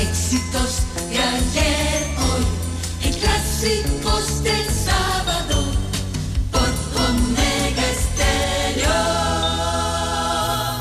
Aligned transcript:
éxitos 0.00 0.82
de 1.10 1.18
ayer, 1.18 2.06
hoy 2.18 2.44
y 3.08 3.12
clásicos 3.12 4.42
del 4.42 4.66
sábado 4.66 5.64
por 6.50 6.68
Omega 7.04 7.84
Estéreo. 7.90 8.94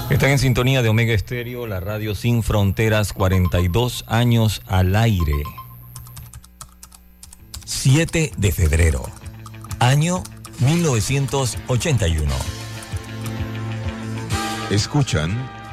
Están 0.10 0.32
en 0.32 0.40
sintonía 0.40 0.82
de 0.82 0.90
Omega 0.90 1.14
Estéreo, 1.14 1.68
la 1.68 1.80
radio 1.82 2.16
sin 2.16 2.44
fronteras, 2.44 3.14
42 3.14 4.06
años 4.08 4.62
al 4.68 4.96
aire. 4.96 5.44
7 7.66 8.32
de 8.38 8.52
febrero, 8.52 9.04
año 9.80 10.24
1981. 10.60 12.34
Escuchan 14.70 15.59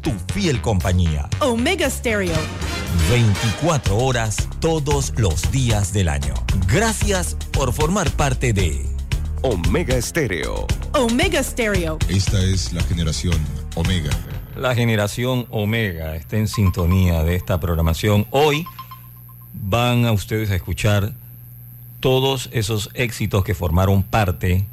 tu 0.00 0.12
fiel 0.32 0.60
compañía. 0.60 1.28
Omega 1.40 1.88
Stereo. 1.90 2.36
24 3.10 3.96
horas 3.96 4.48
todos 4.60 5.12
los 5.16 5.50
días 5.50 5.92
del 5.92 6.08
año. 6.08 6.34
Gracias 6.66 7.36
por 7.52 7.72
formar 7.72 8.10
parte 8.12 8.52
de 8.52 8.84
Omega 9.42 9.96
Estéreo. 9.96 10.66
Omega 10.92 11.42
Stereo. 11.42 11.98
Esta 12.08 12.42
es 12.42 12.72
la 12.72 12.82
generación 12.82 13.38
Omega. 13.74 14.10
La 14.56 14.74
generación 14.74 15.46
Omega. 15.50 16.16
Está 16.16 16.36
en 16.36 16.48
sintonía 16.48 17.22
de 17.22 17.36
esta 17.36 17.58
programación. 17.58 18.26
Hoy 18.30 18.66
van 19.54 20.04
a 20.04 20.12
ustedes 20.12 20.50
a 20.50 20.56
escuchar 20.56 21.12
todos 22.00 22.50
esos 22.52 22.90
éxitos 22.94 23.44
que 23.44 23.54
formaron 23.54 24.02
parte 24.02 24.46
de 24.48 24.64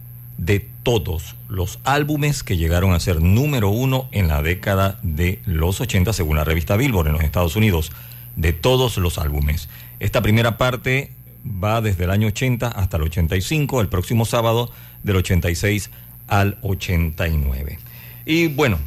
todos 0.87 1.35
los 1.49 1.79
álbumes 1.83 2.43
que 2.43 2.55
llegaron 2.55 2.93
a 2.93 2.99
ser 3.01 3.21
número 3.21 3.67
uno 3.67 4.07
en 4.13 4.29
la 4.29 4.41
década 4.41 4.99
de 5.03 5.41
los 5.45 5.81
80 5.81 6.13
según 6.13 6.37
la 6.37 6.45
revista 6.45 6.77
Billboard 6.77 7.07
en 7.07 7.13
los 7.13 7.23
Estados 7.23 7.57
Unidos, 7.57 7.91
de 8.37 8.53
todos 8.53 8.95
los 8.95 9.17
álbumes. 9.17 9.67
Esta 9.99 10.21
primera 10.21 10.57
parte 10.57 11.11
va 11.45 11.81
desde 11.81 12.05
el 12.05 12.11
año 12.11 12.27
80 12.27 12.69
hasta 12.69 12.95
el 12.95 13.03
85, 13.03 13.81
el 13.81 13.89
próximo 13.89 14.23
sábado 14.23 14.71
del 15.03 15.17
86 15.17 15.89
al 16.27 16.57
89. 16.61 17.79
Y 18.25 18.47
bueno, 18.47 18.79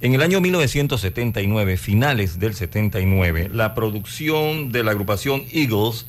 en 0.00 0.14
el 0.14 0.22
año 0.22 0.40
1979, 0.40 1.76
finales 1.76 2.38
del 2.38 2.54
79, 2.54 3.50
la 3.52 3.74
producción 3.74 4.70
de 4.70 4.84
la 4.84 4.92
agrupación 4.92 5.42
Eagles 5.52 6.06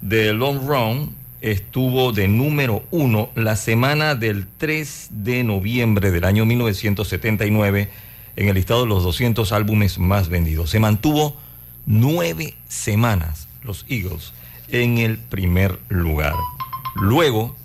de 0.00 0.32
Long 0.32 0.66
Run 0.66 1.21
estuvo 1.42 2.12
de 2.12 2.28
número 2.28 2.84
uno 2.90 3.30
la 3.34 3.56
semana 3.56 4.14
del 4.14 4.46
3 4.46 5.08
de 5.10 5.44
noviembre 5.44 6.10
del 6.10 6.24
año 6.24 6.46
1979 6.46 7.90
en 8.36 8.48
el 8.48 8.54
listado 8.54 8.82
de 8.82 8.88
los 8.88 9.02
200 9.02 9.52
álbumes 9.52 9.98
más 9.98 10.28
vendidos. 10.28 10.70
Se 10.70 10.80
mantuvo 10.80 11.36
nueve 11.84 12.54
semanas 12.68 13.48
los 13.62 13.84
Eagles 13.88 14.32
en 14.68 14.98
el 14.98 15.18
primer 15.18 15.78
lugar. 15.88 16.34
Luego 16.94 17.56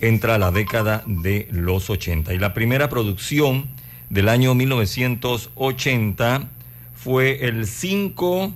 entra 0.00 0.38
la 0.38 0.50
década 0.50 1.02
de 1.06 1.48
los 1.50 1.88
80 1.88 2.34
y 2.34 2.38
la 2.38 2.52
primera 2.52 2.90
producción 2.90 3.68
del 4.10 4.28
año 4.28 4.54
1980 4.54 6.48
fue 6.94 7.46
el 7.46 7.66
5 7.66 8.52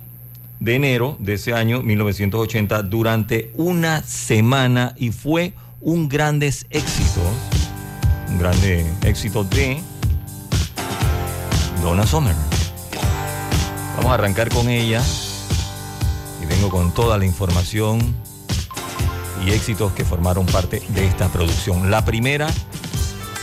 de 0.59 0.75
enero 0.75 1.15
de 1.19 1.35
ese 1.35 1.53
año 1.53 1.81
1980 1.81 2.83
durante 2.83 3.51
una 3.55 4.03
semana 4.03 4.93
y 4.97 5.11
fue 5.11 5.53
un 5.81 6.09
grande 6.09 6.47
éxito, 6.47 7.21
un 8.27 8.39
grande 8.39 8.85
éxito 9.03 9.43
de 9.43 9.81
Donna 11.81 12.05
Summer. 12.05 12.35
Vamos 13.95 14.11
a 14.11 14.15
arrancar 14.15 14.49
con 14.49 14.69
ella 14.69 15.01
y 16.41 16.45
vengo 16.45 16.69
con 16.69 16.93
toda 16.93 17.17
la 17.17 17.25
información 17.25 17.99
y 19.45 19.51
éxitos 19.51 19.93
que 19.93 20.03
formaron 20.03 20.45
parte 20.45 20.81
de 20.89 21.05
esta 21.05 21.29
producción. 21.29 21.89
La 21.89 22.03
primera, 22.03 22.47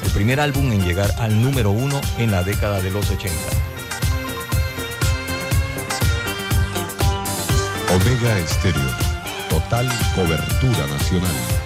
el 0.04 0.10
primer 0.10 0.40
álbum 0.40 0.70
en 0.72 0.84
llegar 0.84 1.10
al 1.18 1.42
número 1.42 1.70
uno 1.70 1.98
en 2.18 2.30
la 2.30 2.42
década 2.42 2.82
de 2.82 2.90
los 2.90 3.10
80. 3.10 3.75
Omega 7.96 8.38
Estéreo, 8.40 8.90
total 9.48 9.88
cobertura 10.14 10.86
nacional. 10.86 11.65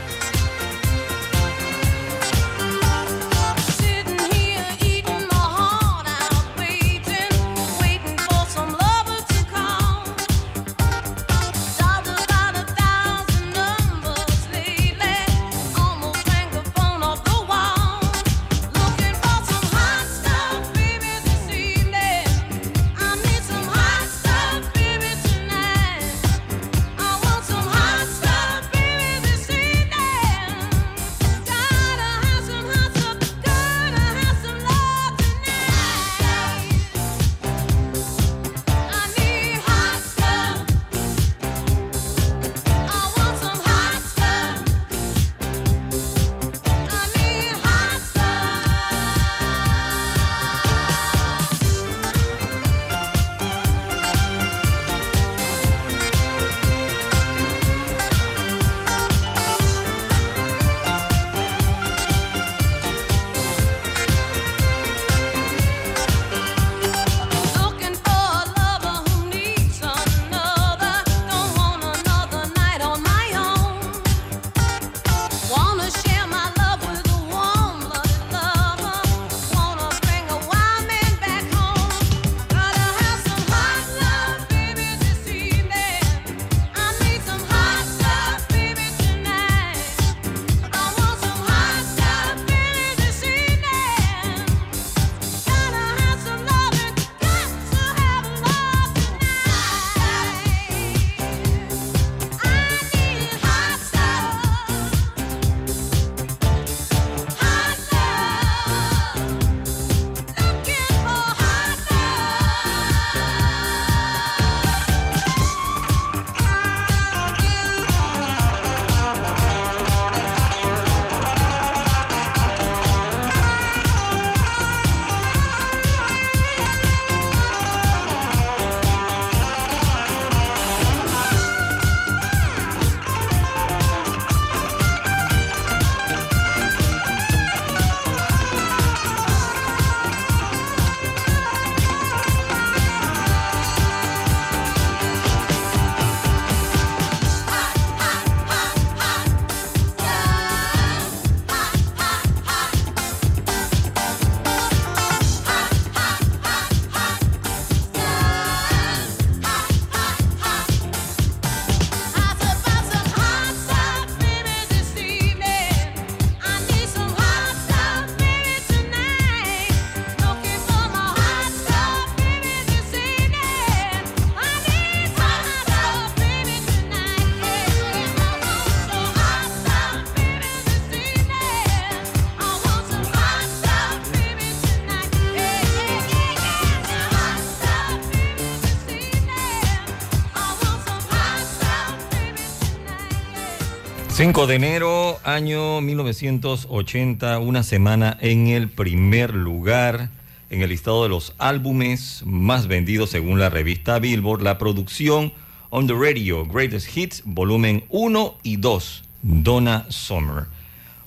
5 194.30 194.46
de 194.46 194.54
enero, 194.54 195.18
año 195.24 195.80
1980, 195.80 197.40
una 197.40 197.64
semana 197.64 198.16
en 198.20 198.46
el 198.46 198.68
primer 198.68 199.34
lugar 199.34 200.10
en 200.50 200.62
el 200.62 200.68
listado 200.68 201.02
de 201.02 201.08
los 201.08 201.34
álbumes 201.38 202.22
más 202.24 202.68
vendidos 202.68 203.10
según 203.10 203.40
la 203.40 203.50
revista 203.50 203.98
Billboard, 203.98 204.42
la 204.42 204.56
producción 204.56 205.32
On 205.70 205.88
the 205.88 205.94
Radio, 205.94 206.46
Greatest 206.46 206.96
Hits, 206.96 207.22
volumen 207.24 207.82
1 207.88 208.38
y 208.44 208.58
2, 208.58 209.02
Donna 209.22 209.86
Summer. 209.88 210.44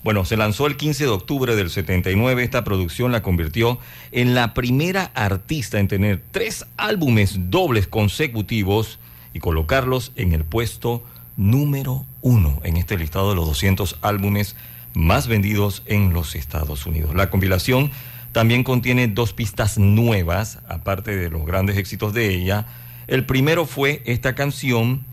Bueno, 0.04 0.26
se 0.26 0.36
lanzó 0.36 0.68
el 0.68 0.76
15 0.76 1.06
de 1.06 1.10
octubre 1.10 1.56
del 1.56 1.70
79. 1.70 2.44
Esta 2.44 2.66
producción 2.66 3.14
la 3.14 3.24
convirtió 3.24 3.80
en 4.12 4.36
la 4.36 4.54
primera 4.54 5.12
artista 5.16 5.80
en 5.80 5.88
tener 5.88 6.22
tres 6.32 6.66
álbumes 6.76 7.50
dobles 7.50 7.88
consecutivos 7.88 9.00
y 9.34 9.40
colocarlos 9.40 10.12
en 10.18 10.34
el 10.34 10.44
puesto 10.44 11.06
número 11.38 12.06
uno 12.22 12.60
en 12.64 12.78
este 12.78 12.98
listado 12.98 13.30
de 13.30 13.36
los 13.36 13.48
200 13.48 13.98
álbumes 14.02 14.56
más 14.94 15.28
vendidos 15.28 15.84
en 15.86 16.14
los 16.14 16.36
Estados 16.36 16.86
Unidos. 16.86 17.16
La 17.16 17.30
compilación 17.30 17.92
también 18.32 18.64
contiene 18.64 19.08
dos 19.08 19.34
pistas 19.34 19.78
nuevas, 19.78 20.60
aparte 20.68 21.16
de 21.16 21.30
los 21.30 21.46
grandes 21.46 21.78
éxitos 21.78 22.14
de 22.14 22.34
ella. 22.34 22.66
El 23.08 23.26
primero 23.26 23.66
fue 23.66 24.02
esta 24.06 24.34
canción 24.36 25.04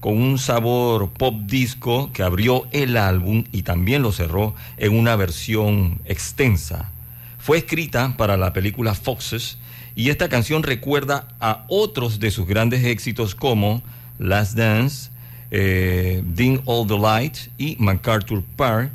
con 0.00 0.20
un 0.20 0.38
sabor 0.38 1.10
pop 1.10 1.34
disco 1.46 2.10
que 2.12 2.22
abrió 2.22 2.68
el 2.70 2.96
álbum 2.96 3.44
y 3.52 3.62
también 3.62 4.02
lo 4.02 4.12
cerró 4.12 4.54
en 4.76 4.96
una 4.96 5.16
versión 5.16 6.00
extensa. 6.04 6.90
Fue 7.38 7.58
escrita 7.58 8.14
para 8.16 8.36
la 8.36 8.52
película 8.52 8.94
Foxes 8.94 9.58
y 9.96 10.10
esta 10.10 10.28
canción 10.28 10.62
recuerda 10.62 11.28
a 11.40 11.64
otros 11.68 12.20
de 12.20 12.30
sus 12.30 12.46
grandes 12.46 12.84
éxitos 12.84 13.34
como 13.34 13.82
Last 14.18 14.56
Dance, 14.56 15.10
eh, 15.50 16.22
All 16.64 16.86
the 16.86 16.98
Lights 16.98 17.50
y 17.58 17.76
MacArthur 17.78 18.42
Park, 18.56 18.90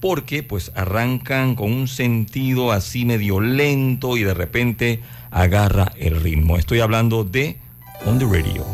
porque 0.00 0.42
pues 0.42 0.72
arrancan 0.74 1.54
con 1.54 1.72
un 1.72 1.88
sentido 1.88 2.72
así 2.72 3.04
medio 3.04 3.40
lento 3.40 4.16
y 4.16 4.24
de 4.24 4.34
repente 4.34 5.00
agarra 5.30 5.92
el 5.98 6.20
ritmo. 6.20 6.56
Estoy 6.56 6.80
hablando 6.80 7.24
de 7.24 7.58
On 8.06 8.18
the 8.18 8.24
Radio. 8.24 8.64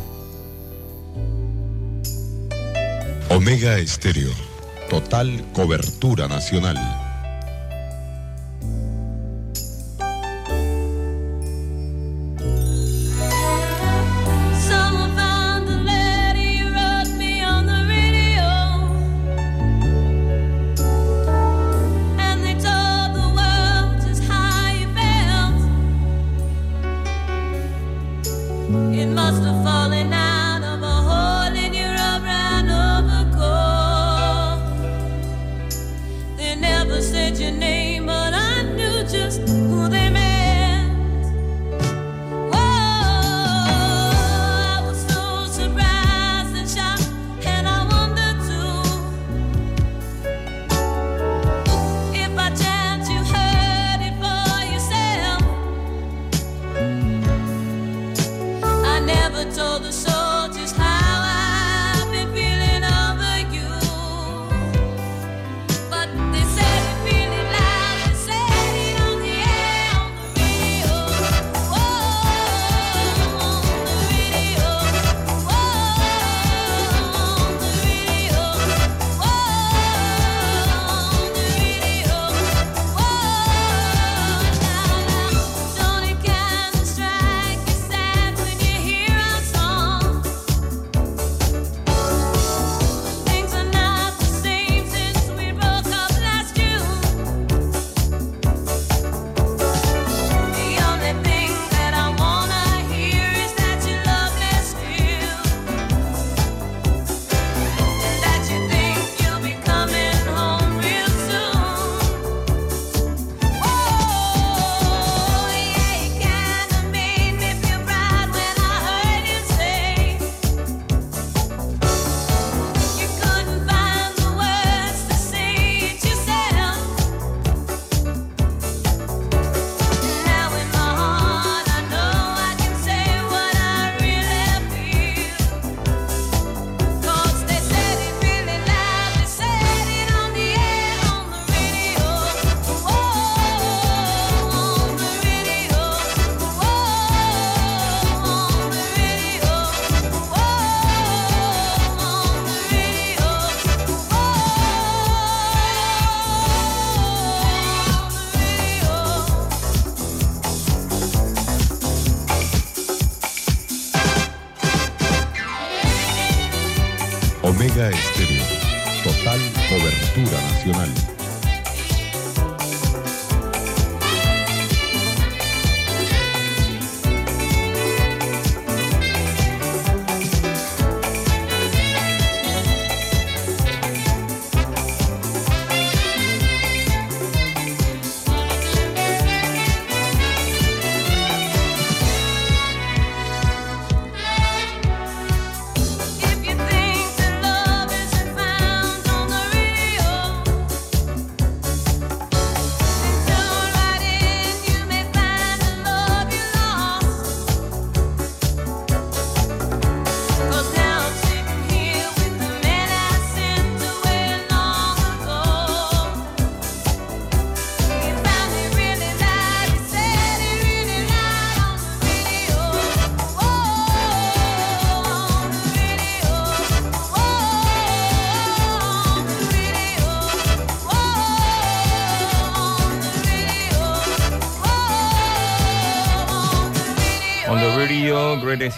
Omega 3.28 3.78
Estéreo. 3.78 4.30
Total 4.88 5.44
cobertura 5.52 6.28
nacional. 6.28 7.05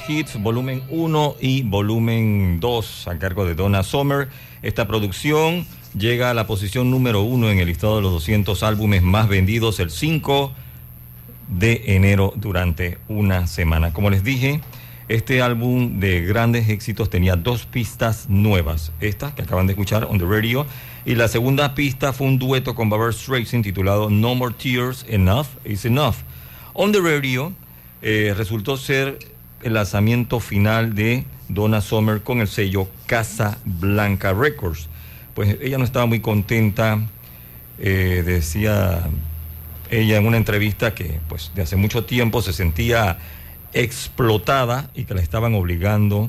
Hits, 0.09 0.41
volumen 0.43 0.83
1 0.89 1.37
y 1.41 1.63
volumen 1.63 2.61
2, 2.61 3.09
a 3.09 3.19
cargo 3.19 3.45
de 3.45 3.55
Donna 3.55 3.83
Summer. 3.83 4.29
Esta 4.63 4.87
producción 4.89 5.67
llega 5.97 6.31
a 6.31 6.35
la 6.35 6.47
posición 6.47 6.91
número 6.91 7.23
1 7.23 7.51
en 7.51 7.59
el 7.59 7.67
listado 7.67 7.97
de 7.97 8.03
los 8.03 8.13
200 8.13 8.63
álbumes 8.63 9.03
más 9.03 9.29
vendidos 9.29 9.81
el 9.81 9.91
5 9.91 10.53
de 11.49 11.83
enero 11.95 12.33
durante 12.37 12.99
una 13.09 13.47
semana. 13.47 13.93
Como 13.93 14.09
les 14.09 14.25
dije, 14.25 14.61
este 15.09 15.43
álbum 15.43 16.01
de 16.01 16.23
grandes 16.23 16.69
éxitos 16.71 17.11
tenía 17.11 17.37
dos 17.37 17.67
pistas 17.67 18.29
nuevas. 18.29 18.93
Esta 19.01 19.35
que 19.35 19.43
acaban 19.43 19.67
de 19.67 19.75
escuchar 19.75 20.05
on 20.05 20.19
the 20.19 20.25
radio. 20.25 20.67
Y 21.05 21.17
la 21.17 21.29
segunda 21.29 21.75
pista 21.75 22.13
fue 22.13 22.27
un 22.27 22.39
dueto 22.39 22.75
con 22.75 22.89
Barbara 22.89 23.13
Streisand 23.13 23.65
titulado 23.65 24.09
No 24.11 24.35
More 24.35 24.55
Tears, 24.55 25.05
Enough 25.09 25.47
is 25.65 25.85
Enough. 25.85 26.17
On 26.73 26.93
the 26.93 27.01
radio 27.01 27.53
eh, 28.01 28.35
resultó 28.37 28.77
ser 28.77 29.19
el 29.63 29.75
lanzamiento 29.75 30.41
final 30.41 30.95
de 30.95 31.25
Donna 31.49 31.81
Summer 31.81 32.23
con 32.23 32.41
el 32.41 32.49
sello 32.49 32.89
Casa 33.07 33.59
Blanca 33.65 34.33
Records. 34.33 34.89
Pues 35.35 35.57
ella 35.61 35.79
no 35.79 35.85
estaba 35.85 36.07
muy 36.07 36.21
contenta, 36.21 37.01
eh, 37.79 38.23
decía 38.25 39.09
ella 39.91 40.19
en 40.19 40.27
una 40.27 40.37
entrevista 40.37 40.95
que 40.95 41.21
pues 41.29 41.53
de 41.55 41.63
hace 41.63 41.77
mucho 41.77 42.05
tiempo 42.05 42.43
se 42.43 42.53
sentía 42.53 43.19
explotada 43.73 44.91
y 44.95 45.05
que 45.05 45.15
la 45.15 45.23
estaban 45.23 45.55
obligando 45.55 46.29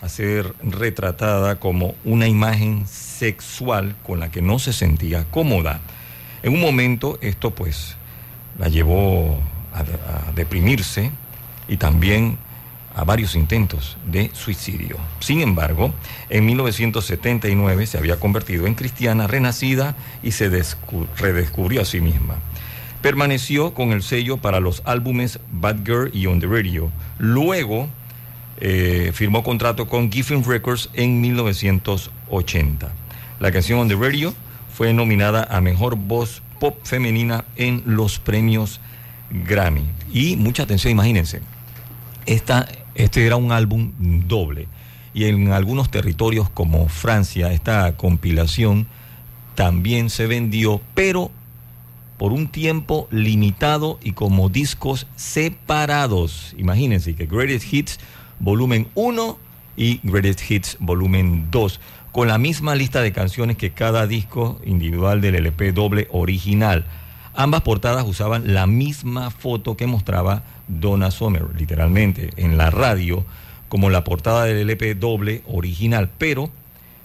a 0.00 0.08
ser 0.08 0.54
retratada 0.62 1.56
como 1.56 1.94
una 2.04 2.28
imagen 2.28 2.86
sexual 2.86 3.96
con 4.02 4.20
la 4.20 4.30
que 4.30 4.42
no 4.42 4.58
se 4.58 4.72
sentía 4.72 5.24
cómoda. 5.30 5.80
En 6.42 6.52
un 6.52 6.60
momento 6.60 7.18
esto 7.22 7.52
pues 7.52 7.96
la 8.58 8.68
llevó 8.68 9.38
a, 9.72 9.80
a 9.80 10.32
deprimirse 10.32 11.10
y 11.66 11.78
también 11.78 12.38
a 12.94 13.04
varios 13.04 13.34
intentos 13.34 13.96
de 14.06 14.30
suicidio. 14.34 14.96
Sin 15.20 15.40
embargo, 15.40 15.92
en 16.30 16.46
1979 16.46 17.86
se 17.86 17.98
había 17.98 18.20
convertido 18.20 18.66
en 18.66 18.74
cristiana 18.74 19.26
renacida 19.26 19.96
y 20.22 20.32
se 20.32 20.50
descu- 20.50 21.06
redescubrió 21.16 21.82
a 21.82 21.84
sí 21.84 22.00
misma. 22.00 22.36
Permaneció 23.02 23.74
con 23.74 23.92
el 23.92 24.02
sello 24.02 24.38
para 24.38 24.60
los 24.60 24.82
álbumes 24.86 25.38
Bad 25.52 25.84
Girl 25.84 26.10
y 26.14 26.26
On 26.26 26.40
the 26.40 26.46
Radio. 26.46 26.90
Luego 27.18 27.88
eh, 28.60 29.10
firmó 29.12 29.42
contrato 29.42 29.88
con 29.88 30.10
Giffen 30.10 30.44
Records 30.44 30.88
en 30.94 31.20
1980. 31.20 32.92
La 33.40 33.52
canción 33.52 33.80
On 33.80 33.88
the 33.88 33.96
Radio 33.96 34.32
fue 34.72 34.92
nominada 34.92 35.46
a 35.50 35.60
Mejor 35.60 35.96
Voz 35.96 36.42
Pop 36.60 36.78
Femenina 36.84 37.44
en 37.56 37.82
los 37.84 38.18
premios 38.18 38.80
Grammy. 39.30 39.84
Y 40.12 40.36
mucha 40.36 40.62
atención, 40.62 40.92
imagínense, 40.92 41.40
esta, 42.26 42.66
este 42.94 43.26
era 43.26 43.36
un 43.36 43.52
álbum 43.52 43.92
doble. 44.26 44.68
Y 45.12 45.26
en 45.26 45.52
algunos 45.52 45.90
territorios 45.90 46.50
como 46.50 46.88
Francia, 46.88 47.52
esta 47.52 47.96
compilación 47.96 48.86
también 49.54 50.10
se 50.10 50.26
vendió, 50.26 50.80
pero 50.94 51.30
por 52.18 52.32
un 52.32 52.48
tiempo 52.48 53.08
limitado 53.10 53.98
y 54.02 54.12
como 54.12 54.48
discos 54.48 55.06
separados. 55.16 56.54
Imagínense 56.58 57.14
que 57.14 57.26
Greatest 57.26 57.72
Hits 57.72 58.00
volumen 58.38 58.88
1 58.94 59.38
y 59.76 60.00
Greatest 60.02 60.50
Hits 60.50 60.76
volumen 60.80 61.48
2, 61.50 61.80
con 62.12 62.28
la 62.28 62.38
misma 62.38 62.74
lista 62.74 63.02
de 63.02 63.12
canciones 63.12 63.56
que 63.56 63.70
cada 63.70 64.06
disco 64.06 64.60
individual 64.64 65.20
del 65.20 65.34
LP 65.34 65.72
doble 65.72 66.08
original. 66.10 66.84
Ambas 67.34 67.62
portadas 67.62 68.06
usaban 68.06 68.54
la 68.54 68.66
misma 68.66 69.30
foto 69.30 69.76
que 69.76 69.88
mostraba 69.88 70.44
Donna 70.68 71.10
Summer, 71.10 71.44
literalmente, 71.56 72.30
en 72.36 72.56
la 72.56 72.70
radio, 72.70 73.24
como 73.68 73.90
la 73.90 74.04
portada 74.04 74.44
del 74.44 74.58
LP 74.58 74.94
doble 74.94 75.42
original, 75.46 76.10
pero 76.18 76.50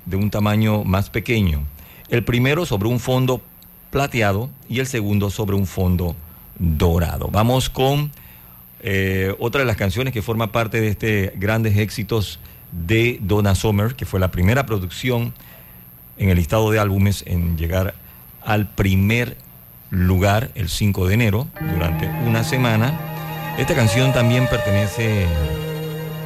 de 0.06 0.18
un 0.18 0.30
tamaño 0.30 0.84
más 0.84 1.10
pequeño. 1.10 1.64
El 2.10 2.24
primero 2.24 2.66
sobre 2.66 2.90
un 2.90 3.00
fondo 3.00 3.42
plateado 3.92 4.50
y 4.68 4.80
el 4.80 4.88
segundo 4.88 5.30
sobre 5.30 5.56
un 5.56 5.68
fondo 5.68 6.16
dorado. 6.58 7.30
Vamos 7.32 7.70
con 7.70 8.12
eh, 8.82 9.36
otra 9.40 9.60
de 9.60 9.66
las 9.66 9.78
canciones 9.78 10.14
que 10.14 10.22
forma 10.22 10.52
parte 10.52 10.80
de 10.82 10.90
este 10.90 11.34
grandes 11.36 11.78
éxitos 11.78 12.40
de 12.72 13.20
Donna 13.22 13.56
Summer, 13.56 13.96
que 13.96 14.06
fue 14.06 14.20
la 14.20 14.32
primera 14.32 14.66
producción 14.66 15.34
en 16.18 16.30
el 16.30 16.38
listado 16.38 16.70
de 16.72 16.80
álbumes 16.80 17.24
en 17.26 17.58
llegar 17.58 17.96
al 18.44 18.68
primer 18.68 19.38
lugar 19.90 20.52
el 20.56 20.70
5 20.70 21.08
de 21.08 21.14
enero 21.14 21.48
durante 21.74 22.08
una 22.26 22.44
semana. 22.44 23.09
Esta 23.60 23.76
canción 23.76 24.14
también 24.14 24.48
pertenece 24.48 25.28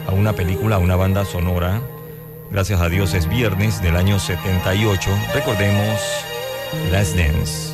a 0.08 0.12
una 0.12 0.34
película, 0.34 0.76
a 0.76 0.80
una 0.80 0.96
banda 0.96 1.26
sonora. 1.26 1.82
Gracias 2.52 2.80
a 2.80 2.90
Dios 2.90 3.16
es 3.16 3.28
viernes 3.28 3.82
del 3.82 3.96
año 3.96 4.20
78. 4.20 5.10
Recordemos 5.34 6.00
Last 6.92 7.16
Dance. 7.18 7.73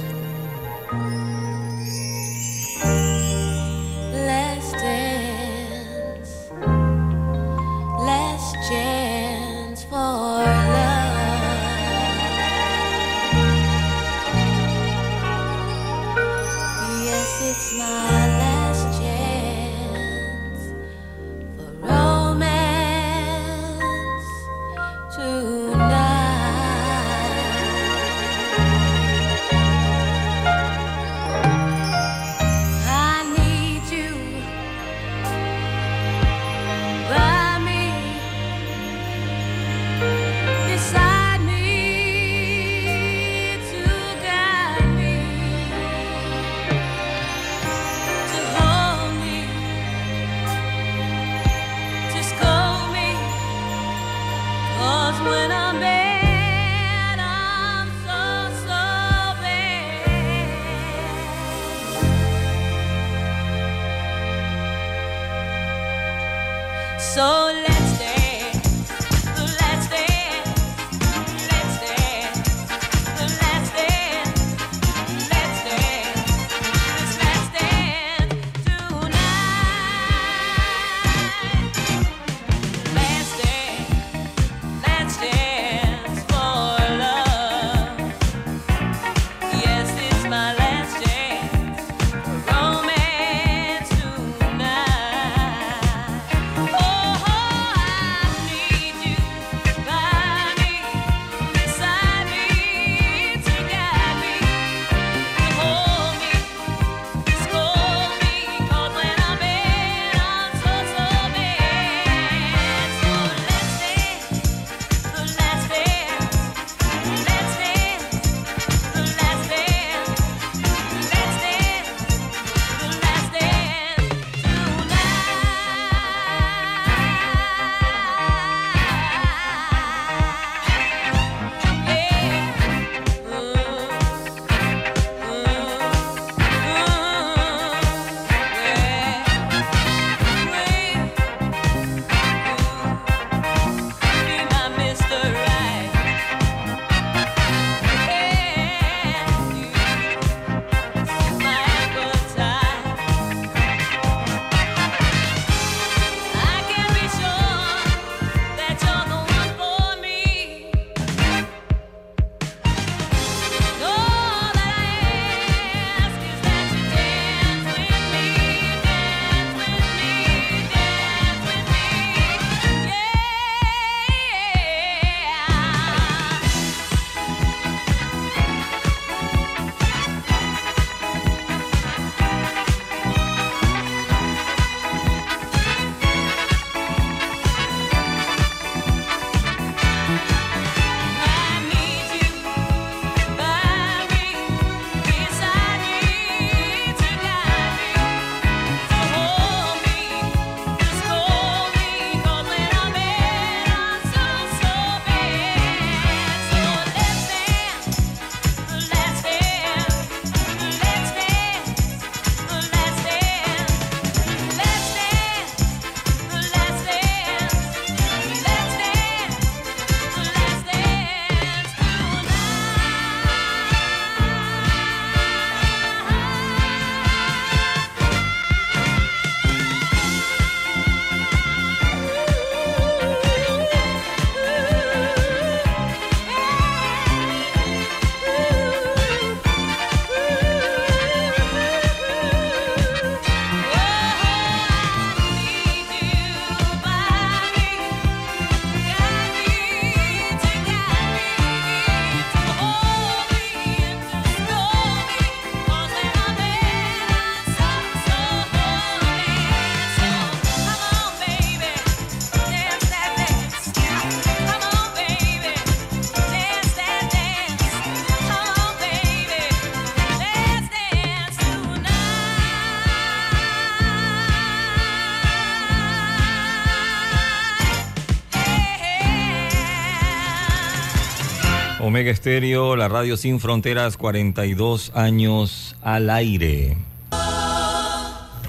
Omega 281.99 282.11
Estéreo, 282.11 282.77
la 282.77 282.87
radio 282.87 283.17
sin 283.17 283.41
fronteras, 283.41 283.97
42 283.97 284.93
años 284.95 285.75
al 285.81 286.09
aire. 286.09 286.77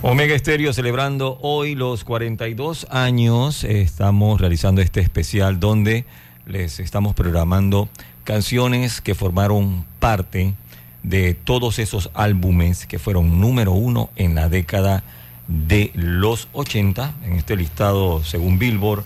Omega 0.03 0.37
Estéreo 0.37 0.73
celebrando 0.73 1.37
hoy 1.43 1.75
los 1.75 2.05
42 2.05 2.87
años. 2.91 3.65
Estamos 3.65 4.41
realizando 4.41 4.81
este 4.83 5.01
especial 5.01 5.59
donde 5.59 6.05
les 6.47 6.79
estamos 6.79 7.17
programando 7.17 7.89
canciones 8.23 9.01
que 9.01 9.17
formaron 9.17 9.85
parte 9.99 10.55
de 11.03 11.35
todos 11.35 11.81
esos 11.81 12.13
álbumes 12.15 12.87
que 12.87 13.01
fueron 13.01 13.41
número 13.41 13.73
uno 13.73 14.11
en 14.15 14.37
la 14.37 14.49
década 14.49 15.03
de 15.49 15.91
los 15.95 16.47
80, 16.53 17.15
en 17.25 17.33
este 17.33 17.57
listado 17.57 18.23
según 18.23 18.61
Billboard, 18.61 19.03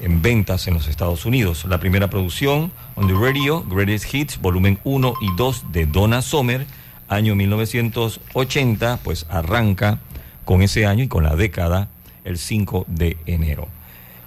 en 0.00 0.22
ventas 0.22 0.66
en 0.68 0.74
los 0.74 0.88
Estados 0.88 1.24
Unidos. 1.26 1.64
La 1.64 1.78
primera 1.78 2.10
producción, 2.10 2.72
On 2.96 3.06
the 3.06 3.14
Radio, 3.14 3.62
Greatest 3.64 4.12
Hits, 4.12 4.40
volumen 4.40 4.78
1 4.84 5.14
y 5.20 5.36
2 5.36 5.72
de 5.72 5.86
Donna 5.86 6.22
Summer, 6.22 6.66
año 7.08 7.34
1980, 7.34 9.00
pues 9.02 9.26
arranca 9.28 9.98
con 10.44 10.62
ese 10.62 10.86
año 10.86 11.04
y 11.04 11.08
con 11.08 11.24
la 11.24 11.36
década 11.36 11.88
el 12.24 12.38
5 12.38 12.86
de 12.88 13.16
enero. 13.26 13.68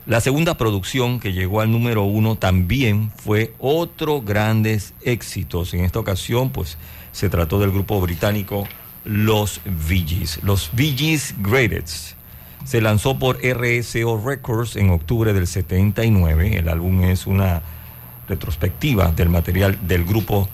La 0.06 0.20
segunda 0.20 0.58
producción 0.58 1.22
que 1.22 1.32
llegó 1.32 1.62
al 1.62 1.72
número 1.72 2.04
uno 2.04 2.36
también 2.36 3.12
fue 3.16 3.54
otro 3.58 4.22
grandes 4.22 4.94
éxitos. 5.02 5.74
En 5.74 5.86
esta 5.86 6.00
ocasión, 6.00 6.50
pues 6.50 6.78
se 7.14 7.30
trató 7.30 7.60
del 7.60 7.72
grupo 7.72 8.02
británico 8.02 8.68
Los 9.06 9.62
Bee. 9.64 10.26
Los 10.44 10.72
Bee 10.74 11.18
Greatest 11.40 12.16
se 12.64 12.82
lanzó 12.82 13.20
por 13.20 13.38
RSO 13.38 14.22
Records 14.26 14.76
en 14.76 14.90
octubre 14.90 15.34
del 15.34 15.48
79. 15.48 16.58
El 16.58 16.70
álbum 16.70 17.04
es 17.04 17.28
una 17.28 17.62
retrospectiva 18.28 19.12
del 19.12 19.30
material 19.30 19.78
del 19.86 20.06
grupo 20.06 20.48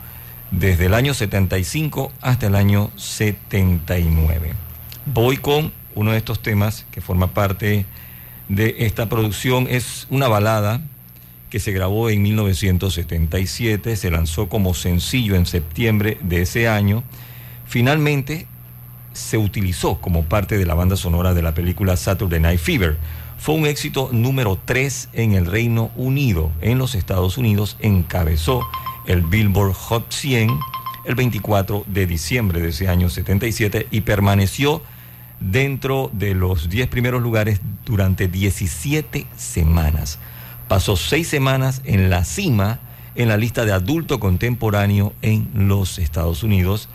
desde 0.52 0.88
el 0.88 0.93
año 0.93 1.13
75 1.13 2.12
hasta 2.22 2.48
el 2.48 2.56
año 2.56 2.91
79. 2.95 4.54
Voy 5.06 5.38
con 5.38 5.72
uno 5.95 6.12
de 6.12 6.17
estos 6.17 6.41
temas 6.41 6.86
que 6.91 7.02
forma 7.02 7.28
parte 7.28 7.86
de 8.48 8.76
esta 8.80 9.08
producción. 9.10 9.67
Es 9.69 10.08
una 10.10 10.28
balada 10.28 10.82
que 11.50 11.60
se 11.60 11.72
grabó 11.72 12.10
en 12.10 12.22
1977, 12.22 13.95
se 13.95 14.12
lanzó 14.12 14.50
como 14.50 14.74
sencillo 14.74 15.36
en 15.36 15.45
septiembre 15.45 16.17
de 16.22 16.41
ese 16.43 16.67
año. 16.67 17.04
Finalmente 17.65 18.48
se 19.19 19.38
utilizó 19.38 19.99
como 19.99 20.23
parte 20.23 20.58
de 20.58 20.65
la 20.65 20.73
banda 20.73 20.95
sonora 20.95 21.34
de 21.34 21.41
la 21.41 21.53
película 21.53 21.97
Saturday 21.97 22.39
Night 22.39 22.60
Fever. 22.60 22.97
Fue 23.38 23.55
un 23.55 23.65
éxito 23.65 24.10
número 24.12 24.60
3 24.63 25.10
en 25.13 25.34
el 25.34 25.45
Reino 25.45 25.91
Unido. 25.95 26.51
En 26.62 26.77
los 26.77 26.95
Estados 26.95 27.38
Unidos 27.38 27.77
encabezó 27.79 28.67
el 29.05 29.21
Billboard 29.21 29.73
Hot 29.73 30.12
100 30.12 30.49
el 31.05 31.15
24 31.15 31.84
de 31.88 32.08
diciembre 32.08 32.62
de 32.62 32.69
ese 32.69 32.88
año 32.88 33.10
77 33.10 33.88
y 33.91 34.01
permaneció 34.01 34.82
dentro 35.39 36.10
de 36.13 36.34
los 36.34 36.69
10 36.69 36.88
primeros 36.88 37.21
lugares 37.21 37.62
durante 37.86 38.27
17 38.27 39.25
semanas. 39.36 40.19
Pasó 40.67 40.95
6 40.95 41.27
semanas 41.27 41.82
en 41.86 42.10
la 42.10 42.23
cima 42.23 42.79
en 43.15 43.27
la 43.27 43.38
lista 43.38 43.65
de 43.65 43.71
adulto 43.73 44.19
contemporáneo 44.19 45.13
en 45.21 45.49
los 45.53 45.99
Estados 45.99 46.43
Unidos. 46.43 46.89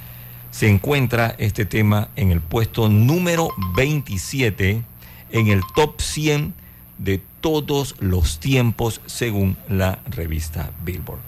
Se 0.55 0.71
encuentra 0.71 1.35
este 1.39 1.67
tema 1.67 2.11
en 2.15 2.31
el 2.31 2.41
puesto 2.41 2.89
número 2.89 3.49
27 3.75 4.85
en 5.33 5.49
el 5.49 5.63
top 5.75 6.01
100 6.01 6.55
de 6.97 7.21
todos 7.41 7.97
los 7.99 8.39
tiempos 8.39 9.01
según 9.07 9.57
la 9.69 9.99
revista 10.09 10.71
Billboard. 10.85 11.19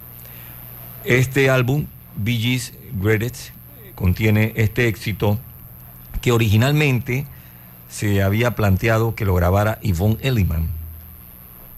Este 1.02 1.50
álbum, 1.50 1.86
Bee 2.14 2.38
Gees 2.38 2.74
Greatest, 3.02 3.50
contiene 3.96 4.52
este 4.54 4.86
éxito 4.86 5.40
que 6.22 6.30
originalmente 6.30 7.26
se 7.88 8.22
había 8.22 8.54
planteado 8.54 9.16
que 9.16 9.24
lo 9.24 9.34
grabara 9.34 9.80
Yvonne 9.82 10.18
Elliman. 10.20 10.68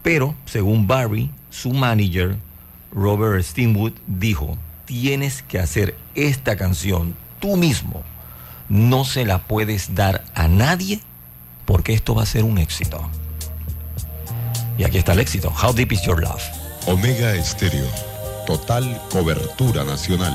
Pero, 0.02 0.34
según 0.44 0.86
Barry, 0.86 1.30
su 1.48 1.72
manager, 1.72 2.36
Robert 2.92 3.42
Steenwood, 3.42 3.94
dijo, 4.06 4.58
tienes 4.84 5.42
que 5.42 5.58
hacer 5.58 5.94
esta 6.14 6.54
canción 6.54 7.14
tú 7.38 7.56
mismo. 7.56 8.02
No 8.68 9.04
se 9.04 9.24
la 9.24 9.38
puedes 9.38 9.94
dar 9.94 10.24
a 10.34 10.48
nadie 10.48 11.00
porque 11.64 11.94
esto 11.94 12.14
va 12.14 12.22
a 12.22 12.26
ser 12.26 12.44
un 12.44 12.58
éxito. 12.58 13.08
Y 14.76 14.84
aquí 14.84 14.98
está 14.98 15.12
el 15.12 15.20
éxito. 15.20 15.52
How 15.62 15.72
Deep 15.72 15.92
Is 15.92 16.02
Your 16.02 16.20
Love? 16.20 16.42
Omega 16.86 17.34
Estéreo. 17.34 17.86
Total 18.46 19.02
cobertura 19.10 19.84
nacional. 19.84 20.34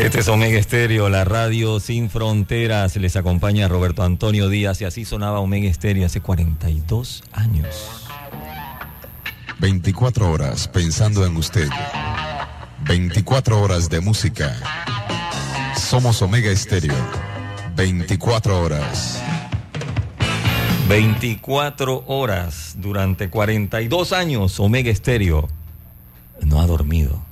Este 0.00 0.20
es 0.20 0.28
Omega 0.28 0.58
Estéreo, 0.58 1.10
la 1.10 1.24
radio 1.24 1.78
sin 1.78 2.08
fronteras. 2.08 2.96
Les 2.96 3.16
acompaña 3.16 3.68
Roberto 3.68 4.02
Antonio 4.02 4.48
Díaz 4.48 4.80
y 4.80 4.86
así 4.86 5.04
sonaba 5.04 5.40
Omega 5.40 5.68
Estéreo 5.68 6.06
hace 6.06 6.22
42 6.22 7.22
años. 7.32 8.08
24 9.58 10.30
horas 10.30 10.68
pensando 10.68 11.26
en 11.26 11.36
usted. 11.36 11.68
24 12.86 13.60
horas 13.60 13.90
de 13.90 14.00
música. 14.00 14.56
Somos 15.76 16.22
Omega 16.22 16.50
Estéreo. 16.50 16.96
24 17.76 18.58
horas. 18.58 19.22
24 20.88 22.04
horas 22.06 22.74
durante 22.78 23.28
42 23.28 24.12
años, 24.14 24.58
Omega 24.60 24.90
Estéreo 24.90 25.46
no 26.40 26.58
ha 26.58 26.66
dormido. 26.66 27.22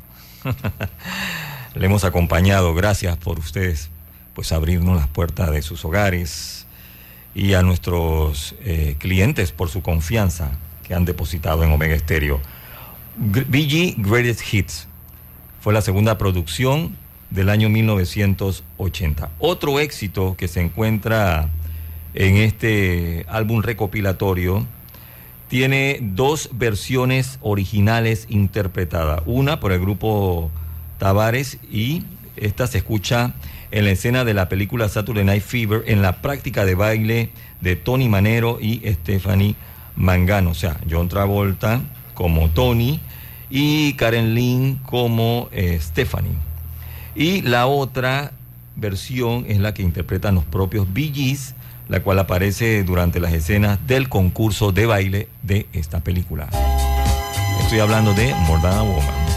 Le 1.74 1.86
hemos 1.86 2.04
acompañado, 2.04 2.74
gracias 2.74 3.16
por 3.16 3.38
ustedes, 3.38 3.90
pues 4.34 4.52
abrirnos 4.52 4.96
las 4.96 5.08
puertas 5.08 5.50
de 5.50 5.62
sus 5.62 5.84
hogares 5.84 6.66
y 7.34 7.54
a 7.54 7.62
nuestros 7.62 8.54
eh, 8.64 8.96
clientes 8.98 9.52
por 9.52 9.68
su 9.68 9.82
confianza 9.82 10.52
que 10.82 10.94
han 10.94 11.04
depositado 11.04 11.62
en 11.64 11.70
Omega 11.70 11.94
Estéreo. 11.94 12.40
BG 13.16 13.96
Greatest 13.98 14.42
Hits 14.52 14.88
fue 15.60 15.72
la 15.72 15.82
segunda 15.82 16.16
producción 16.18 16.96
del 17.30 17.50
año 17.50 17.68
1980. 17.68 19.30
Otro 19.38 19.78
éxito 19.78 20.36
que 20.38 20.48
se 20.48 20.60
encuentra 20.60 21.50
en 22.14 22.36
este 22.36 23.26
álbum 23.28 23.62
recopilatorio 23.62 24.66
tiene 25.48 25.98
dos 26.00 26.50
versiones 26.52 27.38
originales 27.42 28.26
interpretadas. 28.30 29.22
Una 29.26 29.60
por 29.60 29.72
el 29.72 29.80
grupo 29.80 30.50
Tavares 30.98 31.58
y 31.70 32.02
esta 32.36 32.66
se 32.66 32.78
escucha 32.78 33.34
en 33.70 33.84
la 33.84 33.90
escena 33.90 34.24
de 34.24 34.34
la 34.34 34.48
película 34.48 34.88
Saturday 34.88 35.24
Night 35.24 35.42
Fever 35.42 35.82
en 35.86 36.02
la 36.02 36.20
práctica 36.22 36.64
de 36.64 36.74
baile 36.74 37.30
de 37.60 37.76
Tony 37.76 38.08
Manero 38.08 38.58
y 38.60 38.82
Stephanie 38.86 39.56
Mangano. 39.96 40.50
O 40.50 40.54
sea, 40.54 40.78
John 40.88 41.08
Travolta 41.08 41.80
como 42.14 42.48
Tony 42.50 43.00
y 43.50 43.94
Karen 43.94 44.34
Lynn 44.34 44.76
como 44.84 45.48
eh, 45.52 45.78
Stephanie. 45.80 46.36
Y 47.14 47.42
la 47.42 47.66
otra 47.66 48.32
versión 48.76 49.44
es 49.48 49.58
la 49.58 49.74
que 49.74 49.82
interpretan 49.82 50.34
los 50.34 50.44
propios 50.44 50.92
Bee 50.92 51.12
Gees, 51.12 51.54
la 51.88 52.00
cual 52.00 52.18
aparece 52.18 52.84
durante 52.84 53.18
las 53.18 53.32
escenas 53.32 53.78
del 53.86 54.08
concurso 54.08 54.72
de 54.72 54.86
baile 54.86 55.28
de 55.42 55.66
esta 55.72 56.00
película. 56.00 56.48
Estoy 57.60 57.80
hablando 57.80 58.14
de 58.14 58.34
More 58.46 58.62
Than 58.62 58.78
a 58.78 58.82
Woman. 58.82 59.27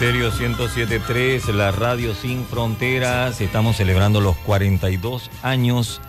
Estéreo 0.00 0.30
107.3, 0.30 1.52
la 1.54 1.72
radio 1.72 2.14
sin 2.14 2.44
fronteras. 2.44 3.40
Estamos 3.40 3.78
celebrando 3.78 4.20
los 4.20 4.36
42 4.36 5.28
años 5.42 6.00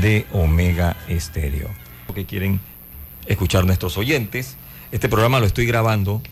de 0.00 0.24
Omega 0.32 0.96
Estéreo. 1.08 1.68
Que 2.14 2.24
quieren 2.24 2.58
escuchar 3.26 3.66
nuestros 3.66 3.98
oyentes. 3.98 4.56
Este 4.92 5.10
programa 5.10 5.40
lo 5.40 5.46
estoy 5.46 5.66
grabando 5.66 6.22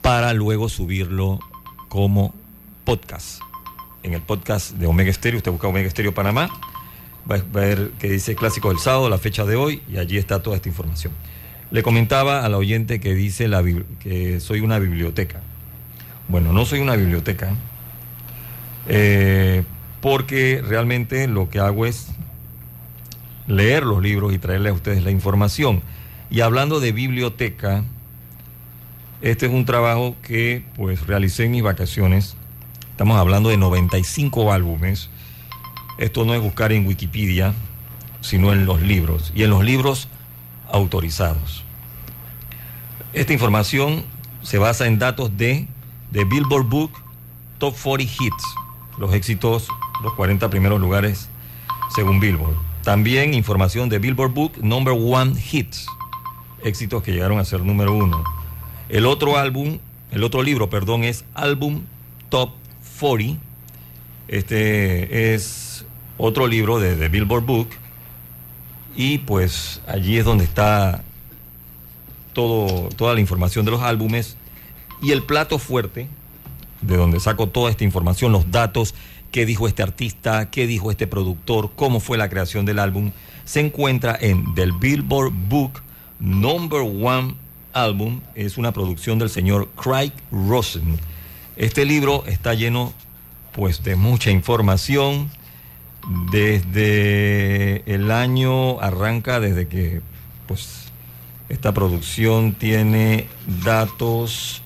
para 0.00 0.32
luego 0.32 0.70
subirlo 0.70 1.40
como 1.90 2.34
podcast. 2.84 3.42
En 4.02 4.14
el 4.14 4.22
podcast 4.22 4.70
de 4.76 4.86
Omega 4.86 5.10
Estéreo, 5.10 5.36
usted 5.36 5.52
busca 5.52 5.68
Omega 5.68 5.88
Estéreo 5.88 6.14
Panamá, 6.14 6.48
va 7.30 7.36
a 7.36 7.42
ver 7.52 7.90
que 7.98 8.08
dice 8.08 8.34
Clásico 8.34 8.70
del 8.70 8.78
Sábado, 8.78 9.10
la 9.10 9.18
fecha 9.18 9.44
de 9.44 9.56
hoy, 9.56 9.82
y 9.92 9.98
allí 9.98 10.16
está 10.16 10.42
toda 10.42 10.56
esta 10.56 10.70
información. 10.70 11.12
Le 11.70 11.82
comentaba 11.82 12.46
al 12.46 12.54
oyente 12.54 12.98
que 12.98 13.14
dice 13.14 13.46
la, 13.46 13.62
que 14.00 14.40
soy 14.40 14.60
una 14.60 14.78
biblioteca. 14.78 15.42
Bueno, 16.28 16.52
no 16.52 16.64
soy 16.64 16.80
una 16.80 16.96
biblioteca, 16.96 17.54
eh, 18.88 19.64
porque 20.00 20.62
realmente 20.66 21.28
lo 21.28 21.50
que 21.50 21.60
hago 21.60 21.86
es 21.86 22.08
leer 23.46 23.84
los 23.84 24.02
libros 24.02 24.32
y 24.32 24.38
traerles 24.38 24.72
a 24.72 24.74
ustedes 24.74 25.04
la 25.04 25.10
información. 25.10 25.82
Y 26.30 26.40
hablando 26.40 26.80
de 26.80 26.92
biblioteca, 26.92 27.84
este 29.20 29.46
es 29.46 29.52
un 29.52 29.64
trabajo 29.64 30.16
que 30.22 30.64
pues 30.76 31.06
realicé 31.06 31.44
en 31.44 31.52
mis 31.52 31.62
vacaciones. 31.62 32.36
Estamos 32.90 33.18
hablando 33.18 33.48
de 33.48 33.56
95 33.56 34.52
álbumes. 34.52 35.10
Esto 35.98 36.24
no 36.24 36.34
es 36.34 36.40
buscar 36.40 36.72
en 36.72 36.86
Wikipedia, 36.86 37.54
sino 38.20 38.52
en 38.52 38.66
los 38.66 38.82
libros. 38.82 39.32
Y 39.34 39.42
en 39.42 39.50
los 39.50 39.64
libros 39.64 40.08
autorizados. 40.70 41.64
Esta 43.12 43.32
información 43.32 44.04
se 44.42 44.58
basa 44.58 44.86
en 44.86 44.98
datos 44.98 45.36
de, 45.36 45.68
de 46.14 46.24
Billboard 46.24 46.66
Book 46.66 46.92
Top 47.58 47.74
40 47.76 48.04
Hits, 48.04 48.44
los 48.98 49.12
éxitos, 49.12 49.68
los 50.02 50.14
40 50.14 50.48
primeros 50.48 50.80
lugares 50.80 51.28
según 51.94 52.20
Billboard. 52.20 52.54
También 52.84 53.34
información 53.34 53.88
de 53.88 53.98
Billboard 53.98 54.32
Book 54.32 54.52
Number 54.62 54.94
One 54.96 55.34
Hits, 55.50 55.86
éxitos 56.62 57.02
que 57.02 57.12
llegaron 57.12 57.40
a 57.40 57.44
ser 57.44 57.62
número 57.62 57.92
uno. 57.92 58.22
El 58.88 59.06
otro 59.06 59.38
álbum, 59.38 59.78
el 60.12 60.22
otro 60.22 60.42
libro, 60.44 60.70
perdón, 60.70 61.02
es 61.02 61.24
Álbum 61.34 61.82
Top 62.28 62.52
40. 63.00 63.40
Este 64.28 65.34
es 65.34 65.84
otro 66.16 66.46
libro 66.46 66.78
de, 66.78 66.94
de 66.94 67.08
Billboard 67.08 67.44
Book. 67.44 67.68
Y 68.94 69.18
pues 69.18 69.82
allí 69.88 70.16
es 70.16 70.24
donde 70.24 70.44
está 70.44 71.02
todo, 72.32 72.88
toda 72.90 73.14
la 73.14 73.20
información 73.20 73.64
de 73.64 73.72
los 73.72 73.82
álbumes. 73.82 74.36
Y 75.04 75.12
el 75.12 75.22
plato 75.22 75.58
fuerte, 75.58 76.08
de 76.80 76.96
donde 76.96 77.20
saco 77.20 77.46
toda 77.48 77.70
esta 77.70 77.84
información, 77.84 78.32
los 78.32 78.50
datos, 78.50 78.94
qué 79.30 79.44
dijo 79.44 79.68
este 79.68 79.82
artista, 79.82 80.50
qué 80.50 80.66
dijo 80.66 80.90
este 80.90 81.06
productor, 81.06 81.72
cómo 81.76 82.00
fue 82.00 82.16
la 82.16 82.30
creación 82.30 82.64
del 82.64 82.78
álbum, 82.78 83.12
se 83.44 83.60
encuentra 83.60 84.16
en 84.18 84.54
del 84.54 84.72
Billboard 84.72 85.30
Book 85.50 85.82
Number 86.20 86.80
One 86.80 87.34
Album. 87.74 88.22
Es 88.34 88.56
una 88.56 88.72
producción 88.72 89.18
del 89.18 89.28
señor 89.28 89.68
Craig 89.76 90.12
Rosen. 90.32 90.98
Este 91.56 91.84
libro 91.84 92.24
está 92.26 92.54
lleno 92.54 92.94
pues 93.52 93.82
de 93.82 93.96
mucha 93.96 94.30
información. 94.30 95.30
Desde 96.32 97.82
el 97.92 98.10
año 98.10 98.80
arranca 98.80 99.38
desde 99.38 99.68
que 99.68 100.00
pues 100.46 100.84
esta 101.50 101.74
producción 101.74 102.54
tiene 102.54 103.26
datos 103.64 104.62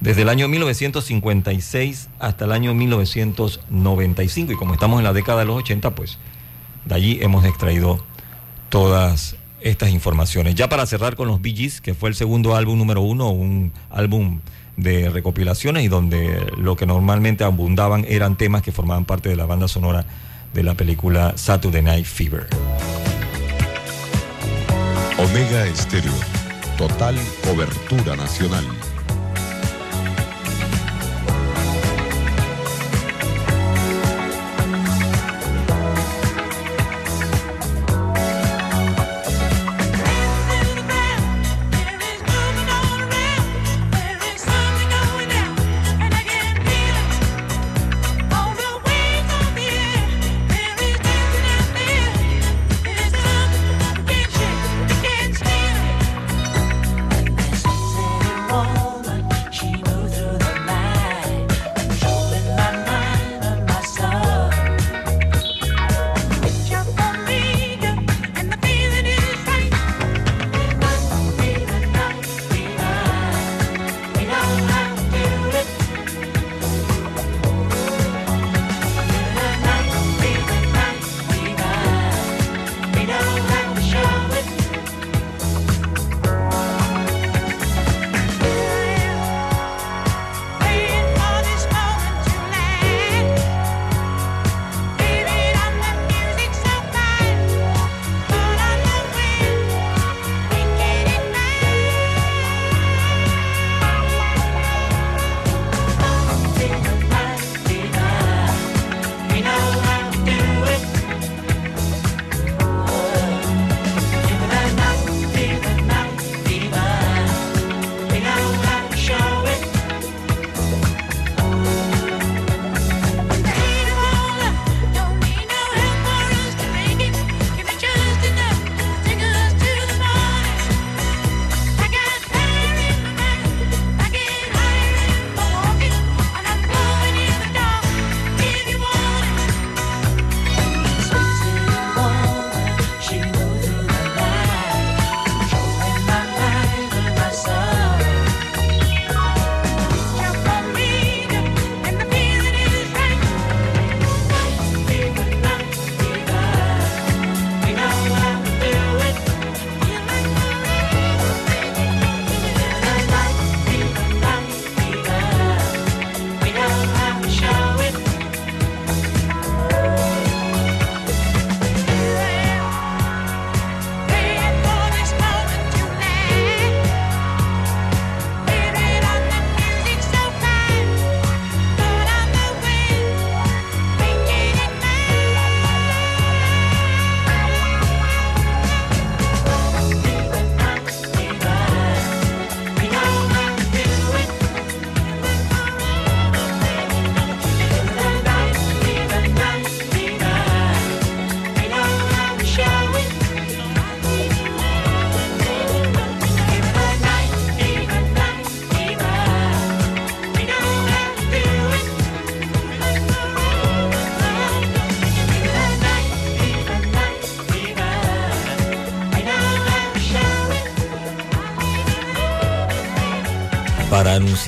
desde 0.00 0.22
el 0.22 0.28
año 0.28 0.48
1956 0.48 2.08
hasta 2.18 2.44
el 2.44 2.52
año 2.52 2.74
1995 2.74 4.52
y 4.52 4.56
como 4.56 4.74
estamos 4.74 4.98
en 4.98 5.04
la 5.04 5.12
década 5.12 5.40
de 5.40 5.46
los 5.46 5.56
80 5.58 5.94
pues 5.94 6.18
de 6.84 6.94
allí 6.94 7.18
hemos 7.20 7.44
extraído 7.44 8.02
todas 8.68 9.36
estas 9.60 9.90
informaciones. 9.90 10.54
Ya 10.54 10.68
para 10.68 10.86
cerrar 10.86 11.16
con 11.16 11.28
los 11.28 11.42
Bee 11.42 11.54
Gees, 11.54 11.80
que 11.80 11.94
fue 11.94 12.08
el 12.08 12.14
segundo 12.14 12.56
álbum 12.56 12.78
número 12.78 13.02
uno, 13.02 13.30
un 13.30 13.72
álbum 13.90 14.40
de 14.76 15.10
recopilaciones 15.10 15.84
y 15.84 15.88
donde 15.88 16.46
lo 16.56 16.76
que 16.76 16.86
normalmente 16.86 17.44
abundaban 17.44 18.06
eran 18.08 18.36
temas 18.36 18.62
que 18.62 18.72
formaban 18.72 19.04
parte 19.04 19.28
de 19.28 19.36
la 19.36 19.44
banda 19.44 19.68
sonora 19.68 20.06
de 20.54 20.62
la 20.62 20.74
película 20.74 21.34
Saturday 21.36 21.82
Night 21.82 22.06
Fever. 22.06 22.46
Omega 25.18 25.66
Estéreo. 25.66 26.14
Total 26.78 27.14
cobertura 27.44 28.16
nacional. 28.16 28.64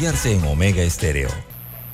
En 0.02 0.44
Omega 0.46 0.82
Estéreo. 0.82 1.28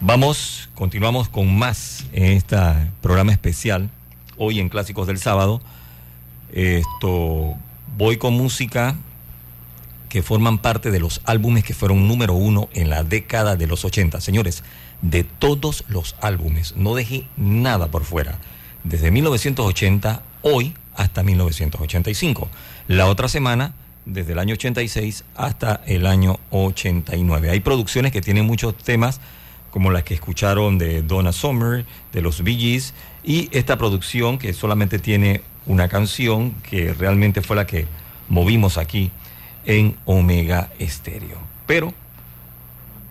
Vamos, 0.00 0.70
continuamos 0.74 1.28
con 1.28 1.54
más 1.58 2.06
en 2.14 2.38
este 2.38 2.56
programa 3.02 3.32
especial, 3.32 3.90
hoy 4.38 4.60
en 4.60 4.70
Clásicos 4.70 5.06
del 5.06 5.18
Sábado. 5.18 5.60
Esto, 6.50 7.54
voy 7.98 8.16
con 8.16 8.32
música 8.32 8.96
que 10.08 10.22
forman 10.22 10.56
parte 10.56 10.90
de 10.90 11.00
los 11.00 11.20
álbumes 11.26 11.64
que 11.64 11.74
fueron 11.74 12.08
número 12.08 12.32
uno 12.32 12.70
en 12.72 12.88
la 12.88 13.04
década 13.04 13.56
de 13.56 13.66
los 13.66 13.84
80. 13.84 14.22
Señores, 14.22 14.64
de 15.02 15.24
todos 15.24 15.84
los 15.88 16.16
álbumes, 16.22 16.76
no 16.76 16.94
dejé 16.94 17.26
nada 17.36 17.88
por 17.88 18.04
fuera. 18.04 18.38
Desde 18.84 19.10
1980, 19.10 20.22
hoy, 20.40 20.72
hasta 20.94 21.22
1985. 21.22 22.48
La 22.86 23.04
otra 23.04 23.28
semana, 23.28 23.74
desde 24.08 24.32
el 24.32 24.38
año 24.38 24.54
86 24.54 25.24
hasta 25.36 25.82
el 25.86 26.06
año 26.06 26.38
89. 26.50 27.50
Hay 27.50 27.60
producciones 27.60 28.10
que 28.10 28.22
tienen 28.22 28.46
muchos 28.46 28.74
temas, 28.76 29.20
como 29.70 29.90
las 29.90 30.02
que 30.02 30.14
escucharon 30.14 30.78
de 30.78 31.02
Donna 31.02 31.32
Summer, 31.32 31.84
de 32.12 32.22
los 32.22 32.42
Bee 32.42 32.56
Gees, 32.56 32.94
y 33.22 33.50
esta 33.52 33.76
producción 33.76 34.38
que 34.38 34.54
solamente 34.54 34.98
tiene 34.98 35.42
una 35.66 35.88
canción 35.88 36.54
que 36.68 36.94
realmente 36.94 37.42
fue 37.42 37.56
la 37.56 37.66
que 37.66 37.86
movimos 38.28 38.78
aquí 38.78 39.10
en 39.66 39.94
Omega 40.06 40.70
Estéreo. 40.78 41.36
Pero, 41.66 41.92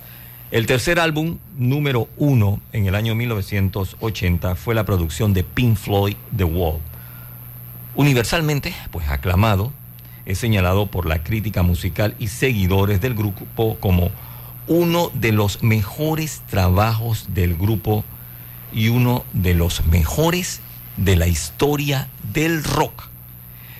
El 0.50 0.66
tercer 0.66 1.00
álbum, 1.00 1.38
número 1.56 2.08
uno, 2.18 2.60
en 2.72 2.86
el 2.86 2.94
año 2.94 3.14
1980, 3.14 4.54
fue 4.54 4.74
la 4.74 4.84
producción 4.84 5.32
de 5.32 5.44
Pink 5.44 5.76
Floyd, 5.76 6.16
The 6.36 6.44
Wall. 6.44 6.78
Universalmente, 7.94 8.74
pues 8.90 9.08
aclamado, 9.08 9.72
es 10.26 10.38
señalado 10.38 10.86
por 10.86 11.06
la 11.06 11.22
crítica 11.22 11.62
musical 11.62 12.14
y 12.18 12.28
seguidores 12.28 13.00
del 13.00 13.14
grupo 13.14 13.76
como 13.80 14.10
uno 14.68 15.10
de 15.14 15.32
los 15.32 15.62
mejores 15.62 16.42
trabajos 16.48 17.28
del 17.34 17.56
grupo 17.56 18.04
y 18.72 18.88
uno 18.88 19.24
de 19.32 19.54
los 19.54 19.86
mejores 19.86 20.60
de 20.96 21.16
la 21.16 21.26
historia 21.26 22.08
del 22.32 22.62
rock. 22.62 23.08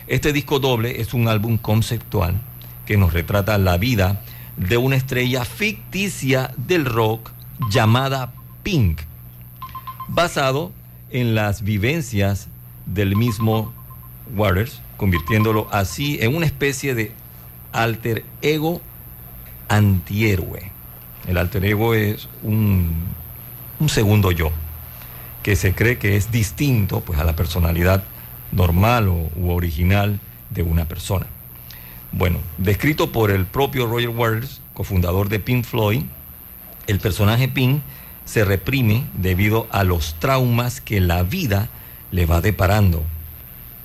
Este 0.07 0.33
disco 0.33 0.59
doble 0.59 1.01
es 1.01 1.15
un 1.15 1.29
álbum 1.29 1.59
conceptual 1.59 2.41
que 2.87 2.97
nos 2.97 3.13
retrata 3.13 3.57
la 3.59 3.77
vida 3.77 4.23
de 4.57 4.77
una 4.77 4.97
estrella 4.97 5.45
ficticia 5.45 6.53
del 6.57 6.85
rock 6.85 7.31
llamada 7.71 8.33
Pink, 8.63 9.01
basado 10.09 10.73
en 11.11 11.35
las 11.35 11.63
vivencias 11.63 12.49
del 12.87 13.17
mismo 13.17 13.73
Waters, 14.35 14.81
convirtiéndolo 14.97 15.69
así 15.73 16.19
en 16.21 16.35
una 16.35 16.47
especie 16.47 16.95
de 16.95 17.13
alter 17.73 18.25
ego 18.41 18.81
antihéroe. 19.69 20.71
El 21.27 21.39
alter 21.39 21.65
ego 21.65 21.95
es 21.95 22.29
un, 22.43 22.93
un 23.79 23.89
segundo 23.89 24.33
yo, 24.33 24.51
que 25.43 25.57
se 25.57 25.75
cree 25.75 25.99
que 25.99 26.17
es 26.17 26.31
distinto 26.31 27.01
pues, 27.01 27.19
a 27.19 27.25
la 27.25 27.35
personalidad 27.35 28.05
normal 28.53 29.09
o, 29.09 29.31
u 29.37 29.51
original 29.51 30.21
de 30.51 30.63
una 30.63 30.85
persona. 30.85 31.27
Bueno, 32.13 32.39
descrito 32.59 33.11
por 33.11 33.31
el 33.31 33.47
propio 33.47 33.87
Roger 33.87 34.11
Waters, 34.11 34.61
cofundador 34.75 35.31
de 35.31 35.41
Pink 35.41 35.65
Floyd, 35.65 36.03
el 36.87 37.01
personaje 37.01 37.49
Pink 37.49 37.81
se 38.27 38.45
reprime 38.45 39.07
debido 39.15 39.67
a 39.71 39.83
los 39.83 40.15
traumas 40.19 40.83
que 40.83 41.01
la 41.01 41.23
vida 41.23 41.71
le 42.11 42.27
va 42.27 42.43
deparando. 42.43 43.03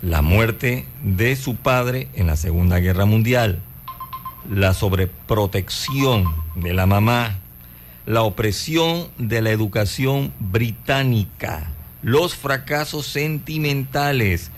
La 0.01 0.21
muerte 0.21 0.85
de 1.03 1.35
su 1.37 1.55
padre 1.55 2.09
en 2.15 2.27
la 2.27 2.35
Segunda 2.35 2.79
Guerra 2.79 3.05
Mundial, 3.05 3.61
la 4.49 4.73
sobreprotección 4.73 6.25
de 6.55 6.73
la 6.73 6.85
mamá, 6.85 7.37
la 8.05 8.23
opresión 8.23 9.07
de 9.17 9.41
la 9.41 9.51
educación 9.51 10.33
británica, 10.39 11.71
los 12.01 12.35
fracasos 12.35 13.05
sentimentales, 13.07 14.51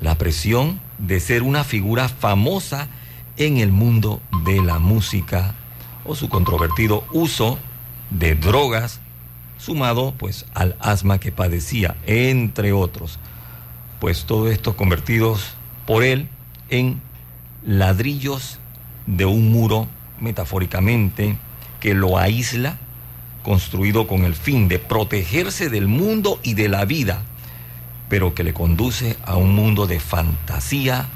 la 0.00 0.16
presión 0.16 0.80
de 0.98 1.20
ser 1.20 1.42
una 1.42 1.64
figura 1.64 2.08
famosa 2.08 2.88
en 3.36 3.58
el 3.58 3.70
mundo 3.70 4.20
de 4.44 4.60
la 4.60 4.78
música 4.78 5.54
o 6.04 6.14
su 6.14 6.28
controvertido 6.28 7.04
uso 7.12 7.58
de 8.10 8.34
drogas 8.34 9.00
sumado 9.58 10.14
pues 10.16 10.46
al 10.54 10.76
asma 10.80 11.18
que 11.18 11.32
padecía 11.32 11.96
entre 12.06 12.72
otros. 12.72 13.18
Pues 14.00 14.24
todo 14.24 14.50
esto 14.50 14.76
convertidos 14.76 15.54
por 15.86 16.02
él 16.02 16.28
en 16.70 17.00
ladrillos 17.64 18.58
de 19.06 19.24
un 19.24 19.50
muro 19.50 19.88
metafóricamente 20.20 21.36
que 21.80 21.94
lo 21.94 22.18
aísla 22.18 22.76
construido 23.42 24.06
con 24.06 24.24
el 24.24 24.34
fin 24.34 24.68
de 24.68 24.78
protegerse 24.78 25.70
del 25.70 25.88
mundo 25.88 26.40
y 26.42 26.54
de 26.54 26.68
la 26.68 26.84
vida 26.84 27.22
pero 28.08 28.34
que 28.34 28.44
le 28.44 28.54
conduce 28.54 29.16
a 29.24 29.36
un 29.36 29.54
mundo 29.54 29.86
de 29.86 30.00
fantasía 30.00 31.06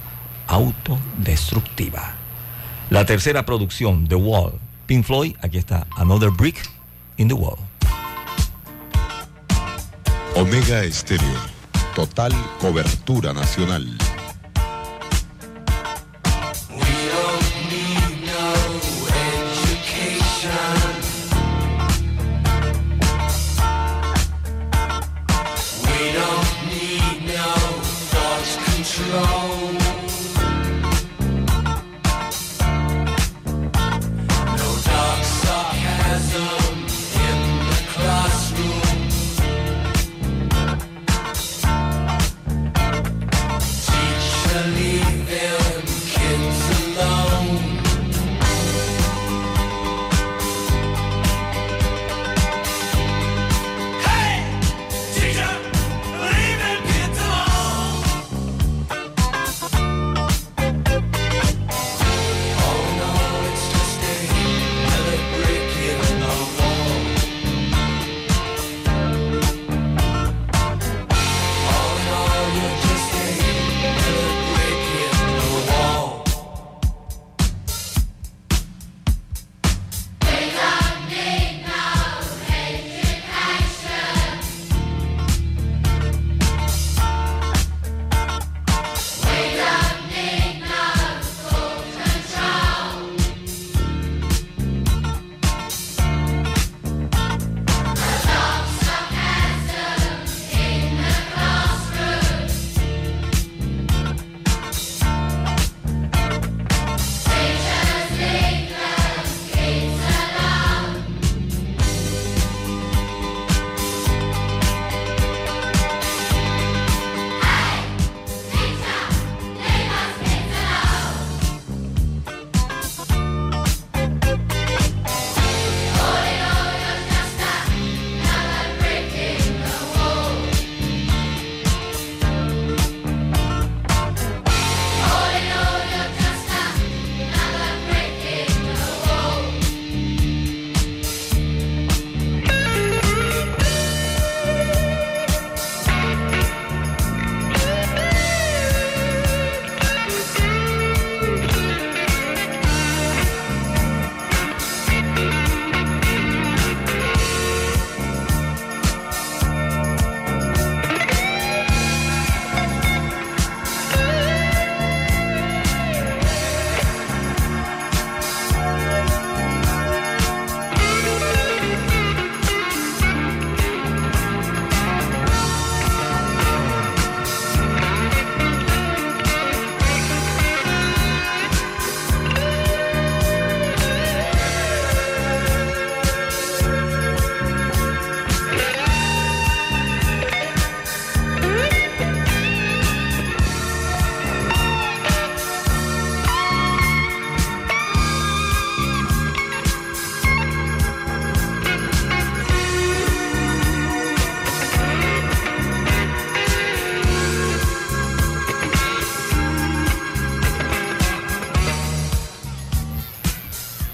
autodestructiva. 0.46 2.14
La 2.90 3.06
tercera 3.06 3.46
producción, 3.46 4.06
The 4.06 4.16
Wall, 4.16 4.52
Pink 4.86 5.04
Floyd, 5.04 5.36
aquí 5.40 5.58
está 5.58 5.86
Another 5.96 6.30
Brick 6.30 6.68
in 7.16 7.28
the 7.28 7.34
Wall. 7.34 7.56
Omega 10.34 10.82
Estéreo. 10.82 11.52
Total 11.94 12.32
cobertura 12.58 13.32
nacional. 13.32 13.86
long. 29.12 29.41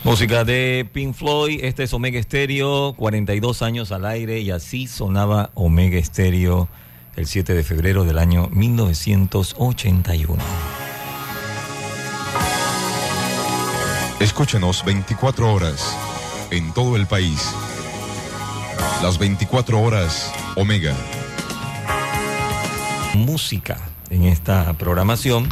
Música 0.09 0.43
de 0.43 0.89
Pink 0.91 1.15
Floyd, 1.15 1.61
este 1.63 1.83
es 1.83 1.93
Omega 1.93 2.23
Stereo, 2.23 2.95
42 2.95 3.61
años 3.61 3.93
al 3.93 4.07
aire 4.07 4.41
y 4.41 4.51
así 4.51 4.87
sonaba 4.87 5.51
Omega 5.53 6.03
Stereo 6.03 6.67
el 7.15 7.27
7 7.27 7.53
de 7.53 7.63
febrero 7.63 8.05
del 8.05 8.17
año 8.17 8.49
1981. 8.51 10.43
Escúchenos 14.19 14.83
24 14.87 15.53
horas 15.53 15.95
en 16.51 16.73
todo 16.73 16.97
el 16.97 17.07
país. 17.07 17.55
Las 19.03 19.19
24 19.19 19.79
horas 19.79 20.33
Omega. 20.57 20.97
Música 23.13 23.77
en 24.09 24.23
esta 24.25 24.73
programación, 24.73 25.51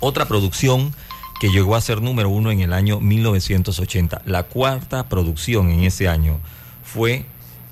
otra 0.00 0.24
producción 0.24 0.94
que 1.40 1.50
llegó 1.50 1.76
a 1.76 1.80
ser 1.80 2.02
número 2.02 2.28
uno 2.28 2.50
en 2.50 2.60
el 2.60 2.72
año 2.72 3.00
1980. 3.00 4.22
La 4.24 4.44
cuarta 4.44 5.08
producción 5.08 5.70
en 5.70 5.84
ese 5.84 6.08
año 6.08 6.40
fue 6.82 7.24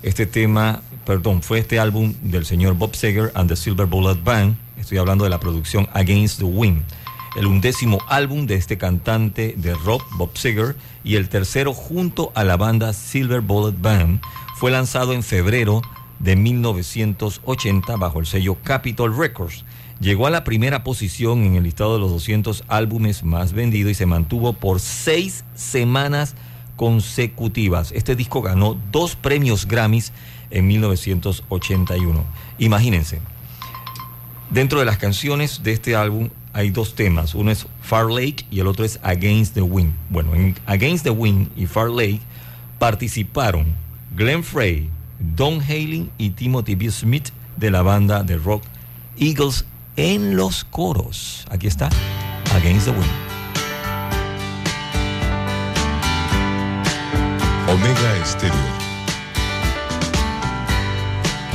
este 0.03 0.25
tema, 0.25 0.81
perdón, 1.05 1.41
fue 1.41 1.59
este 1.59 1.79
álbum 1.79 2.13
del 2.21 2.45
señor 2.45 2.75
Bob 2.75 2.95
Seger 2.95 3.31
and 3.35 3.49
the 3.49 3.55
Silver 3.55 3.85
Bullet 3.85 4.21
Band. 4.23 4.57
Estoy 4.77 4.99
hablando 4.99 5.23
de 5.23 5.29
la 5.29 5.39
producción 5.39 5.87
Against 5.93 6.39
the 6.39 6.45
Wind. 6.45 6.83
El 7.35 7.45
undécimo 7.45 7.99
álbum 8.07 8.47
de 8.47 8.55
este 8.55 8.77
cantante 8.77 9.53
de 9.57 9.73
rock, 9.73 10.03
Bob 10.17 10.35
Seger, 10.37 10.75
y 11.03 11.15
el 11.15 11.29
tercero 11.29 11.73
junto 11.73 12.31
a 12.35 12.43
la 12.43 12.57
banda 12.57 12.93
Silver 12.93 13.41
Bullet 13.41 13.75
Band, 13.79 14.21
fue 14.55 14.71
lanzado 14.71 15.13
en 15.13 15.23
febrero 15.23 15.81
de 16.19 16.35
1980 16.35 17.95
bajo 17.97 18.19
el 18.19 18.25
sello 18.25 18.57
Capitol 18.63 19.15
Records. 19.15 19.65
Llegó 19.99 20.27
a 20.27 20.29
la 20.29 20.43
primera 20.43 20.83
posición 20.83 21.43
en 21.43 21.55
el 21.55 21.63
listado 21.63 21.95
de 21.95 21.99
los 21.99 22.11
200 22.11 22.65
álbumes 22.67 23.23
más 23.23 23.53
vendidos 23.53 23.91
y 23.91 23.95
se 23.95 24.05
mantuvo 24.05 24.53
por 24.53 24.79
seis 24.79 25.43
semanas 25.55 26.35
consecutivas. 26.75 27.91
Este 27.91 28.15
disco 28.15 28.43
ganó 28.43 28.79
dos 28.91 29.15
premios 29.15 29.67
Grammys 29.67 30.13
en 30.51 30.67
1981. 30.67 32.23
Imagínense, 32.59 33.19
dentro 34.51 34.79
de 34.79 34.85
las 34.85 34.97
canciones 34.97 35.63
de 35.63 35.73
este 35.73 35.95
álbum 35.95 36.29
hay 36.53 36.69
dos 36.69 36.93
temas. 36.93 37.33
Uno 37.33 37.49
es 37.49 37.65
Far 37.81 38.11
Lake 38.11 38.45
y 38.51 38.59
el 38.59 38.67
otro 38.67 38.85
es 38.85 38.99
Against 39.01 39.55
the 39.55 39.61
Wind. 39.63 39.93
Bueno, 40.11 40.35
en 40.35 40.55
Against 40.67 41.03
the 41.05 41.09
Wind 41.09 41.49
y 41.57 41.65
Far 41.65 41.89
Lake 41.89 42.21
participaron 42.77 43.65
Glenn 44.15 44.43
Frey, 44.43 44.89
Don 45.35 45.59
Halen 45.59 46.11
y 46.19 46.29
Timothy 46.29 46.75
B. 46.75 46.91
Smith 46.91 47.29
de 47.57 47.71
la 47.71 47.81
banda 47.81 48.21
de 48.21 48.37
rock 48.37 48.63
Eagles 49.19 49.65
en 49.97 50.37
los 50.37 50.63
coros. 50.63 51.45
Aquí 51.49 51.67
está, 51.67 51.89
Against 52.55 52.85
the 52.85 52.91
Wind. 52.91 53.11
Omega 57.67 58.17
Estéreo. 58.23 58.53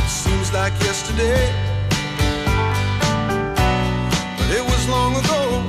Seems 0.07 0.53
like 0.53 0.73
yesterday, 0.85 1.49
but 4.37 4.51
it 4.51 4.63
was 4.63 4.89
long 4.89 5.17
ago. 5.17 5.63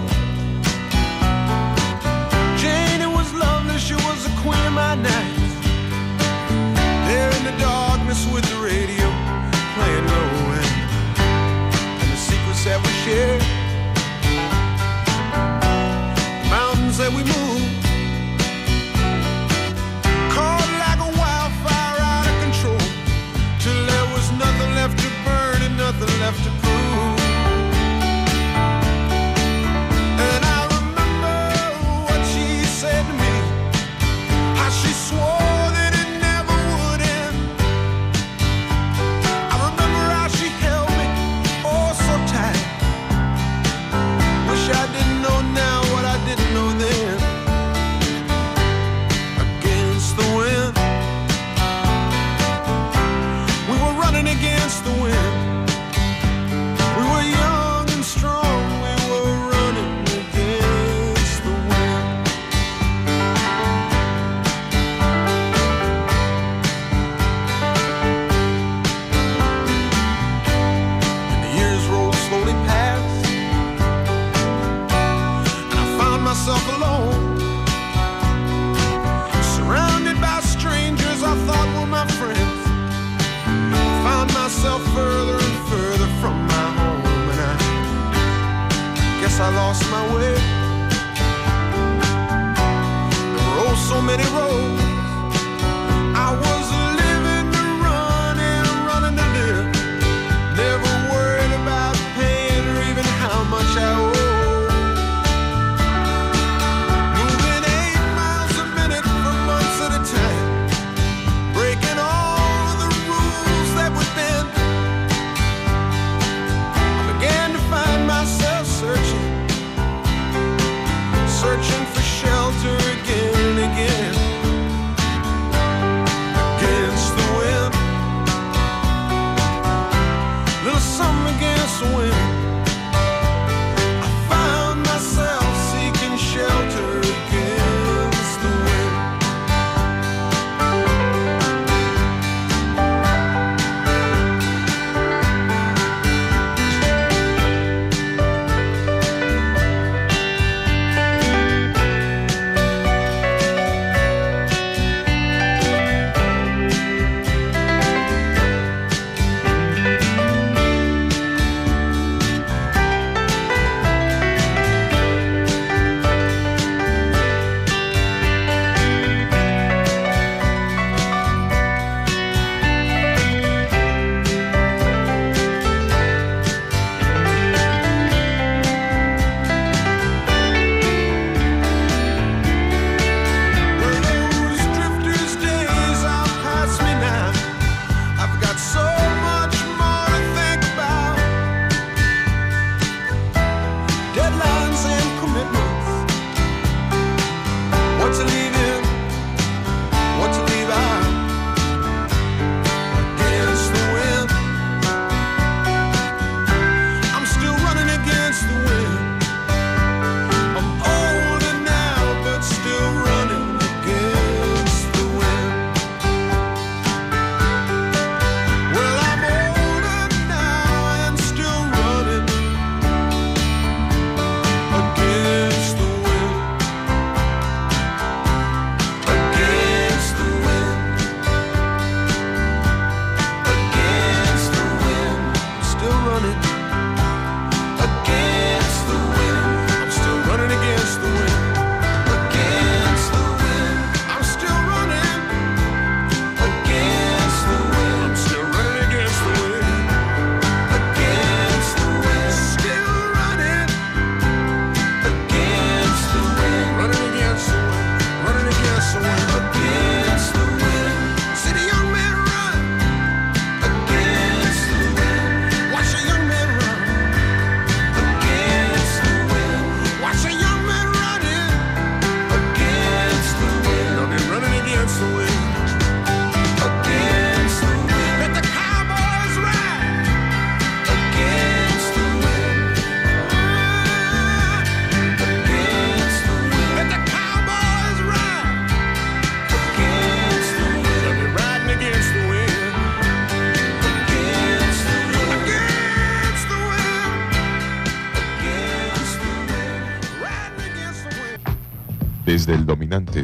Jane, 2.58 3.02
it 3.02 3.14
was 3.16 3.32
lovely, 3.34 3.78
she 3.78 3.96
was 3.96 4.24
the 4.26 4.34
queen 4.42 4.66
of 4.68 4.74
my 4.74 4.96
nights. 4.96 5.54
There 7.08 7.32
in 7.38 7.44
the 7.46 7.56
darkness 7.58 8.28
with 8.34 8.44
the 8.50 8.58
radio 8.58 9.08
playing 9.76 10.08
low 10.08 10.24
and, 10.24 10.24
and 10.24 10.33
the 10.33 10.33
yeah. 13.14 13.43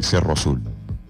Cerro 0.02 0.34
Azul, 0.34 0.62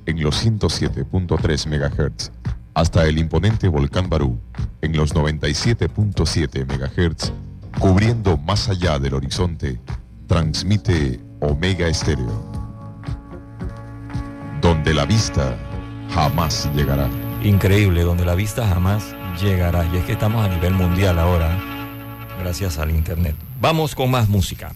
en 0.06 0.24
los 0.24 0.46
107.3 0.46 1.68
MHz, 1.68 2.32
hasta 2.74 3.06
el 3.06 3.18
imponente 3.18 3.68
Volcán 3.68 4.10
Barú, 4.10 4.40
en 4.82 4.96
los 4.96 5.14
97.7 5.14 6.66
MHz, 6.66 7.34
cubriendo 7.78 8.38
más 8.38 8.70
allá 8.70 8.98
del 8.98 9.16
horizonte, 9.16 9.80
transmite 10.28 11.20
Omega 11.42 11.88
Estéreo. 11.88 12.50
Donde 14.62 14.94
la 14.94 15.06
vista 15.06 15.58
jamás 16.14 16.70
llegará. 16.74 17.10
Increíble, 17.44 18.04
donde 18.04 18.26
la 18.26 18.36
vista 18.36 18.66
jamás 18.68 19.14
llegará. 19.42 19.86
Y 19.94 19.98
es 19.98 20.06
que 20.06 20.14
estamos 20.14 20.46
a 20.46 20.50
nivel 20.50 20.74
mundial 20.74 21.20
ahora, 21.20 21.58
gracias 22.40 22.78
al 22.78 22.92
Internet. 22.92 23.36
Vamos 23.60 23.94
con 23.94 24.10
más 24.10 24.30
música. 24.30 24.72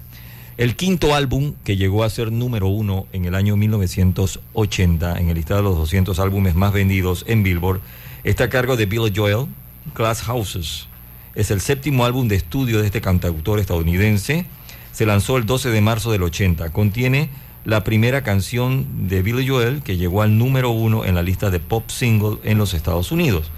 El 0.55 0.75
quinto 0.75 1.15
álbum 1.15 1.55
que 1.63 1.77
llegó 1.77 2.03
a 2.03 2.09
ser 2.11 2.31
número 2.31 2.67
uno 2.67 3.07
en 3.11 3.25
el 3.25 3.33
año 3.33 3.57
1980 3.57 5.17
en 5.17 5.29
el 5.29 5.35
listado 5.35 5.61
de 5.61 5.63
los 5.63 5.77
200 5.77 6.19
álbumes 6.19 6.53
más 6.53 6.71
vendidos 6.71 7.25
en 7.27 7.41
Billboard 7.41 7.81
está 8.23 8.43
a 8.43 8.49
cargo 8.49 8.77
de 8.77 8.85
Billy 8.85 9.11
Joel, 9.15 9.47
Glass 9.95 10.21
Houses. 10.21 10.87
Es 11.33 11.49
el 11.49 11.59
séptimo 11.59 12.05
álbum 12.05 12.27
de 12.27 12.35
estudio 12.35 12.81
de 12.81 12.85
este 12.85 13.01
cantautor 13.01 13.57
estadounidense. 13.57 14.45
Se 14.91 15.07
lanzó 15.07 15.37
el 15.37 15.47
12 15.47 15.71
de 15.71 15.81
marzo 15.81 16.11
del 16.11 16.21
80. 16.21 16.69
Contiene 16.69 17.29
la 17.65 17.83
primera 17.83 18.21
canción 18.21 19.07
de 19.07 19.23
Billy 19.23 19.47
Joel 19.47 19.81
que 19.81 19.97
llegó 19.97 20.21
al 20.21 20.37
número 20.37 20.69
uno 20.69 21.03
en 21.03 21.15
la 21.15 21.23
lista 21.23 21.49
de 21.49 21.61
pop 21.61 21.89
single 21.89 22.37
en 22.43 22.59
los 22.59 22.75
Estados 22.75 23.11
Unidos. 23.11 23.49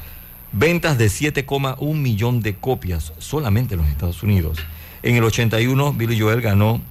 Ventas 0.54 0.98
de 0.98 1.08
7,1 1.08 1.94
millón 1.94 2.40
de 2.42 2.56
copias 2.56 3.12
solamente 3.18 3.74
en 3.74 3.82
los 3.82 3.90
Estados 3.90 4.24
Unidos. 4.24 4.60
En 5.06 5.16
el 5.16 5.24
81, 5.24 5.94
Billy 5.94 6.20
Joel 6.20 6.42
ganó 6.42 6.82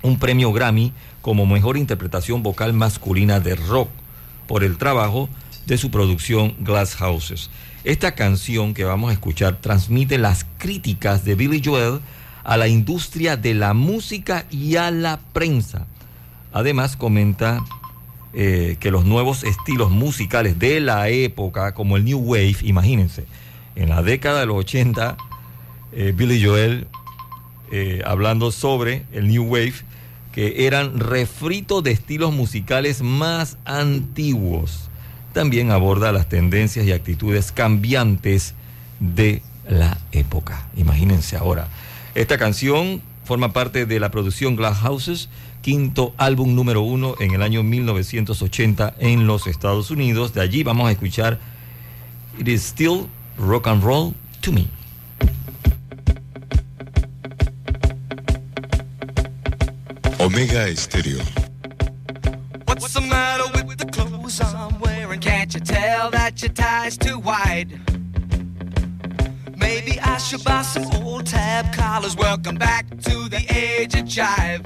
un 0.00 0.18
premio 0.18 0.54
Grammy 0.54 0.94
como 1.20 1.44
mejor 1.44 1.76
interpretación 1.76 2.42
vocal 2.42 2.72
masculina 2.72 3.40
de 3.40 3.56
rock 3.56 3.90
por 4.48 4.64
el 4.64 4.78
trabajo 4.78 5.28
de 5.66 5.76
su 5.76 5.90
producción 5.90 6.54
Glass 6.60 6.96
Houses. 6.96 7.50
Esta 7.84 8.14
canción 8.14 8.72
que 8.72 8.84
vamos 8.84 9.10
a 9.10 9.12
escuchar 9.12 9.60
transmite 9.60 10.16
las 10.16 10.46
críticas 10.56 11.26
de 11.26 11.34
Billy 11.34 11.60
Joel 11.62 12.00
a 12.42 12.56
la 12.56 12.68
industria 12.68 13.36
de 13.36 13.52
la 13.52 13.74
música 13.74 14.46
y 14.50 14.76
a 14.76 14.90
la 14.90 15.20
prensa. 15.34 15.86
Además 16.54 16.96
comenta 16.96 17.62
eh, 18.32 18.78
que 18.80 18.90
los 18.90 19.04
nuevos 19.04 19.44
estilos 19.44 19.90
musicales 19.90 20.58
de 20.58 20.80
la 20.80 21.10
época, 21.10 21.74
como 21.74 21.98
el 21.98 22.06
New 22.06 22.18
Wave, 22.18 22.56
imagínense, 22.62 23.26
en 23.76 23.90
la 23.90 24.02
década 24.02 24.40
de 24.40 24.46
los 24.46 24.56
80, 24.56 25.18
eh, 25.92 26.14
Billy 26.16 26.42
Joel 26.42 26.86
eh, 27.74 28.02
hablando 28.04 28.52
sobre 28.52 29.06
el 29.12 29.28
New 29.28 29.44
Wave, 29.44 29.72
que 30.30 30.66
eran 30.66 31.00
refritos 31.00 31.82
de 31.82 31.90
estilos 31.90 32.30
musicales 32.30 33.00
más 33.00 33.56
antiguos. 33.64 34.90
También 35.32 35.70
aborda 35.70 36.12
las 36.12 36.28
tendencias 36.28 36.84
y 36.84 36.92
actitudes 36.92 37.50
cambiantes 37.50 38.54
de 39.00 39.40
la 39.66 39.96
época. 40.12 40.68
Imagínense 40.76 41.38
ahora. 41.38 41.66
Esta 42.14 42.36
canción 42.36 43.00
forma 43.24 43.54
parte 43.54 43.86
de 43.86 44.00
la 44.00 44.10
producción 44.10 44.54
Glass 44.54 44.76
Houses, 44.80 45.30
quinto 45.62 46.12
álbum 46.18 46.54
número 46.54 46.82
uno 46.82 47.14
en 47.20 47.32
el 47.32 47.40
año 47.40 47.62
1980 47.62 48.96
en 48.98 49.26
los 49.26 49.46
Estados 49.46 49.90
Unidos. 49.90 50.34
De 50.34 50.42
allí 50.42 50.62
vamos 50.62 50.88
a 50.88 50.92
escuchar 50.92 51.38
It 52.38 52.48
is 52.48 52.62
still 52.62 53.06
rock 53.38 53.66
and 53.66 53.82
roll 53.82 54.12
to 54.42 54.52
me. 54.52 54.68
Omega 60.34 60.66
Estéreo. 60.66 61.20
What's 62.64 62.94
the 62.94 63.02
matter 63.02 63.44
with 63.66 63.76
the 63.76 63.84
clothes 63.84 64.40
I'm 64.40 64.80
wearing? 64.80 65.20
Can't 65.20 65.52
you 65.52 65.60
tell 65.60 66.10
that 66.10 66.40
your 66.40 66.50
tie's 66.52 66.96
too 66.96 67.18
wide? 67.18 67.68
Maybe 69.58 70.00
I 70.00 70.16
should 70.16 70.42
buy 70.42 70.62
some 70.62 70.86
old 71.04 71.26
tab 71.26 71.74
collars. 71.74 72.16
Welcome 72.16 72.56
back 72.56 72.88
to 72.88 73.28
the 73.28 73.44
age 73.54 73.94
of 73.94 74.06
jive. 74.06 74.62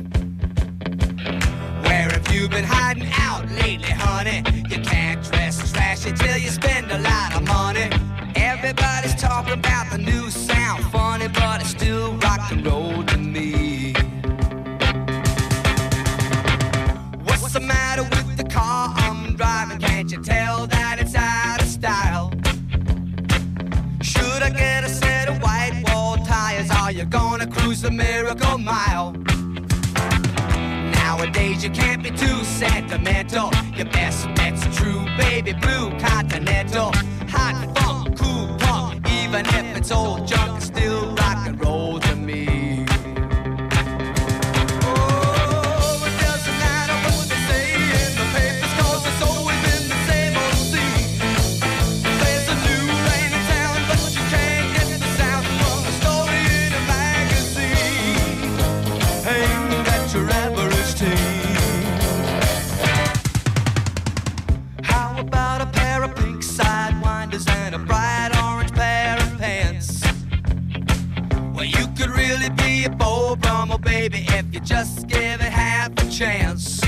Where 1.83 2.11
have 2.11 2.33
you 2.33 2.49
been 2.49 2.63
hiding 2.63 3.11
out 3.19 3.51
lately, 3.61 3.91
honey? 3.91 4.45
You 4.71 4.81
can't 4.85 5.21
dress 5.25 5.73
trashy 5.73 6.13
till 6.13 6.39
you 6.39 6.51
spend 6.51 6.93
a 6.93 7.01
lot 7.01 7.35
of 7.35 7.43
money. 7.43 7.91
Everybody's 8.37 9.17
talking 9.17 9.55
about 9.55 9.91
the 9.91 9.99
new 9.99 10.31
sound, 10.31 10.85
funny, 10.93 11.27
but 11.27 11.61
it's 11.61 11.71
still 11.71 12.15
rock 12.19 12.53
and 12.53 12.65
roll 12.65 13.03
tell 20.27 20.67
that 20.67 20.99
it's 20.99 21.15
out 21.15 21.63
of 21.63 21.69
style? 21.69 22.33
Should 24.03 24.43
I 24.43 24.51
get 24.51 24.83
a 24.83 24.89
set 24.89 25.29
of 25.29 25.41
white 25.41 25.81
wall 25.87 26.17
tires? 26.17 26.69
Are 26.69 26.91
you 26.91 27.05
gonna 27.05 27.47
cruise 27.47 27.83
the 27.83 27.93
miracle 27.93 28.59
mile? 28.59 29.13
Nowadays 30.99 31.63
you 31.63 31.71
can't 31.71 32.03
be 32.03 32.11
too 32.11 32.39
sentimental. 32.43 33.51
Your 33.77 33.87
best 33.87 34.27
bet's 34.35 34.65
true, 34.77 35.05
baby 35.17 35.53
blue 35.53 35.91
continental. 36.01 36.91
Hot 37.37 37.57
funk, 37.77 38.19
cool 38.19 38.49
punk, 38.59 39.09
even 39.23 39.47
if 39.47 39.77
it's 39.77 39.93
old 39.93 40.27
junk, 40.27 40.57
it's 40.57 40.67
still 40.67 41.15
rock 41.15 41.47
and 41.47 41.61
roll 41.65 42.01
baby, 73.87 74.27
if 74.31 74.53
you 74.53 74.61
just 74.61 75.07
give 75.07 75.41
it 75.41 75.53
half 75.63 75.93
a 75.93 76.11
chance. 76.11 76.81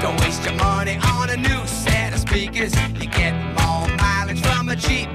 Don't 0.00 0.18
waste 0.20 0.42
your 0.44 0.54
money 0.54 0.98
on 1.14 1.28
a 1.28 1.36
new 1.36 1.66
set 1.66 2.14
of 2.14 2.20
speakers. 2.20 2.74
You 2.98 3.08
get 3.10 3.34
more 3.58 3.86
mileage 3.98 4.40
from 4.40 4.70
a 4.70 4.76
cheap 4.76 5.09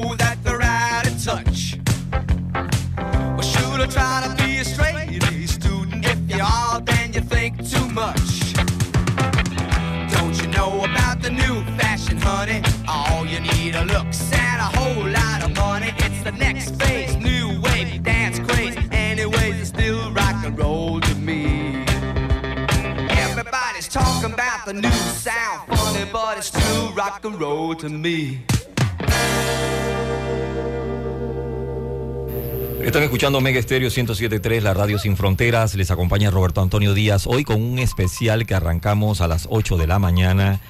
know 0.00 0.14
that 0.16 0.38
they're 0.42 0.62
out 0.62 1.06
of 1.06 1.22
touch? 1.22 1.78
Well, 2.12 3.42
should 3.42 3.80
I 3.80 3.86
try 3.86 4.26
to 4.26 4.42
be 4.42 4.58
a 4.58 4.64
straight 4.64 5.22
A 5.22 5.46
student? 5.46 6.04
If 6.04 6.18
you 6.30 6.42
are, 6.42 6.80
then 6.80 7.12
you 7.12 7.20
think 7.20 7.56
too 7.68 7.86
much. 7.88 8.54
Don't 10.14 10.36
you 10.40 10.48
know 10.48 10.84
about 10.84 11.20
the 11.20 11.30
new 11.30 11.56
fashion, 11.78 12.18
honey? 12.18 12.62
All 12.88 13.26
you 13.26 13.40
need 13.40 13.74
are 13.76 13.84
looks 13.84 14.32
and 14.32 14.60
a 14.60 14.70
whole 14.78 15.08
lot 15.08 15.42
of 15.44 15.54
money. 15.56 15.92
It's 15.98 16.22
the 16.22 16.32
next 16.32 16.76
phase, 16.80 17.16
new 17.16 17.60
wave, 17.60 18.02
dance 18.02 18.38
craze. 18.38 18.76
Anyways, 18.92 19.60
it's 19.60 19.68
still 19.68 20.12
rock 20.12 20.44
and 20.44 20.58
roll 20.58 21.00
to 21.00 21.14
me. 21.14 21.84
Everybody's 23.24 23.88
talking 23.88 24.32
about 24.32 24.66
the 24.66 24.74
new 24.74 25.00
sound, 25.26 25.68
funny, 25.68 26.04
but 26.12 26.38
it's 26.38 26.46
still 26.46 26.92
rock 26.92 27.24
and 27.24 27.40
roll 27.40 27.74
to 27.74 27.88
me. 27.88 28.44
Están 32.92 33.04
escuchando 33.04 33.40
Mega 33.40 33.58
Estéreo 33.58 33.88
107.3, 33.88 34.60
la 34.60 34.74
radio 34.74 34.98
sin 34.98 35.16
fronteras. 35.16 35.74
Les 35.76 35.90
acompaña 35.90 36.30
Roberto 36.30 36.60
Antonio 36.60 36.92
Díaz. 36.92 37.26
Hoy 37.26 37.42
con 37.42 37.62
un 37.62 37.78
especial 37.78 38.44
que 38.44 38.54
arrancamos 38.54 39.22
a 39.22 39.28
las 39.28 39.46
8 39.48 39.78
de 39.78 39.86
la 39.86 39.98
mañana. 39.98 40.60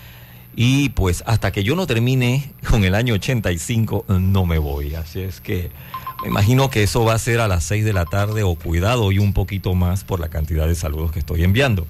Y 0.54 0.90
pues 0.90 1.24
hasta 1.26 1.50
que 1.50 1.64
yo 1.64 1.74
no 1.74 1.86
termine 1.88 2.52
con 2.70 2.84
el 2.84 2.94
año 2.94 3.14
85, 3.14 4.04
no 4.08 4.46
me 4.46 4.58
voy. 4.58 4.94
Así 4.94 5.20
es 5.20 5.40
que 5.40 5.70
Me 6.22 6.28
imagino 6.28 6.70
que 6.70 6.84
eso 6.84 7.04
va 7.04 7.14
a 7.14 7.18
ser 7.18 7.40
a 7.40 7.48
las 7.48 7.64
6 7.64 7.84
de 7.84 7.92
la 7.92 8.04
tarde 8.04 8.44
o 8.44 8.54
cuidado 8.54 9.10
y 9.10 9.18
un 9.18 9.32
poquito 9.32 9.74
más 9.74 10.04
por 10.04 10.20
la 10.20 10.28
cantidad 10.28 10.68
de 10.68 10.76
saludos 10.76 11.10
que 11.10 11.18
estoy 11.18 11.42
enviando. 11.42 11.88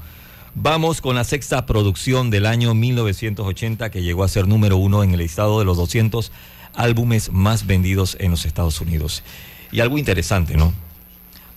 Vamos 0.54 1.02
con 1.02 1.16
la 1.16 1.24
sexta 1.24 1.66
producción 1.66 2.30
del 2.30 2.46
año 2.46 2.74
1980 2.74 3.90
que 3.90 4.02
llegó 4.02 4.24
a 4.24 4.28
ser 4.28 4.48
número 4.48 4.78
uno 4.78 5.02
en 5.02 5.10
el 5.10 5.18
listado 5.18 5.58
de 5.58 5.66
los 5.66 5.76
200 5.76 6.32
álbumes 6.74 7.30
más 7.32 7.66
vendidos 7.66 8.16
en 8.20 8.30
los 8.30 8.44
Estados 8.44 8.80
Unidos. 8.80 9.22
Y 9.70 9.80
algo 9.80 9.98
interesante, 9.98 10.56
¿no? 10.56 10.72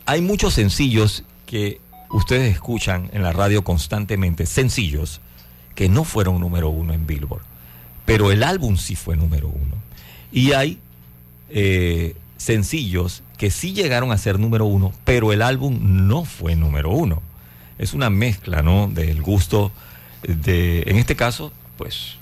Hay 0.05 0.21
muchos 0.21 0.53
sencillos 0.53 1.23
que 1.45 1.79
ustedes 2.09 2.53
escuchan 2.53 3.09
en 3.13 3.23
la 3.23 3.33
radio 3.33 3.63
constantemente, 3.63 4.45
sencillos, 4.45 5.21
que 5.73 5.89
no 5.89 6.03
fueron 6.03 6.39
número 6.39 6.69
uno 6.69 6.93
en 6.93 7.05
Billboard. 7.05 7.43
Pero 8.05 8.31
el 8.31 8.43
álbum 8.43 8.77
sí 8.77 8.95
fue 8.95 9.15
número 9.15 9.47
uno. 9.47 9.75
Y 10.31 10.53
hay 10.53 10.79
eh, 11.49 12.15
sencillos 12.37 13.23
que 13.37 13.51
sí 13.51 13.73
llegaron 13.73 14.11
a 14.11 14.17
ser 14.17 14.39
número 14.39 14.65
uno, 14.65 14.93
pero 15.03 15.33
el 15.33 15.41
álbum 15.41 16.07
no 16.07 16.23
fue 16.23 16.55
número 16.55 16.91
uno. 16.91 17.21
Es 17.77 17.93
una 17.93 18.09
mezcla, 18.09 18.61
¿no? 18.61 18.87
Del 18.87 19.21
gusto 19.21 19.71
de, 20.23 20.83
en 20.87 20.97
este 20.97 21.15
caso, 21.15 21.51
pues, 21.77 22.15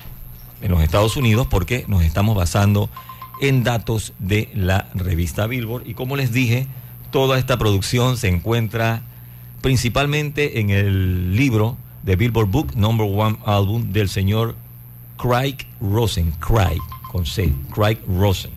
en 0.63 0.71
los 0.71 0.81
Estados 0.81 1.15
Unidos, 1.17 1.45
porque 1.47 1.85
nos 1.87 2.03
estamos 2.03 2.35
basando 2.35 2.89
en 3.41 3.63
datos 3.63 4.13
de 4.17 4.49
la 4.55 4.89
revista 4.95 5.45
Billboard. 5.45 5.87
Y 5.87 5.93
como 5.93 6.15
les 6.15 6.31
dije, 6.31 6.67
toda 7.11 7.37
esta 7.37 7.57
producción 7.57 8.17
se 8.17 8.29
encuentra 8.29 9.01
principalmente 9.61 10.59
en 10.59 10.69
el 10.71 11.35
libro 11.35 11.77
de 12.03 12.15
Billboard 12.15 12.47
Book 12.47 12.75
Number 12.75 13.07
One 13.07 13.37
Album 13.45 13.91
del 13.91 14.09
señor 14.09 14.55
Craig 15.17 15.57
Rosen. 15.79 16.31
Craig, 16.39 16.79
con 17.11 17.25
C. 17.25 17.53
Craig 17.73 17.99
Rosen. 18.07 18.51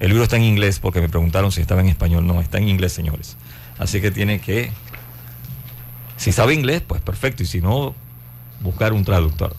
El 0.00 0.08
libro 0.08 0.24
está 0.24 0.36
en 0.36 0.44
inglés 0.44 0.80
porque 0.80 1.00
me 1.00 1.08
preguntaron 1.08 1.52
si 1.52 1.60
estaba 1.60 1.80
en 1.80 1.88
español. 1.88 2.26
No, 2.26 2.40
está 2.40 2.58
en 2.58 2.68
inglés, 2.68 2.92
señores. 2.92 3.36
Así 3.78 4.00
que 4.00 4.10
tiene 4.10 4.40
que, 4.40 4.70
si 6.16 6.32
sabe 6.32 6.54
inglés, 6.54 6.82
pues 6.86 7.00
perfecto. 7.00 7.42
Y 7.42 7.46
si 7.46 7.60
no, 7.60 7.94
buscar 8.60 8.92
un 8.92 9.04
traductor. 9.04 9.54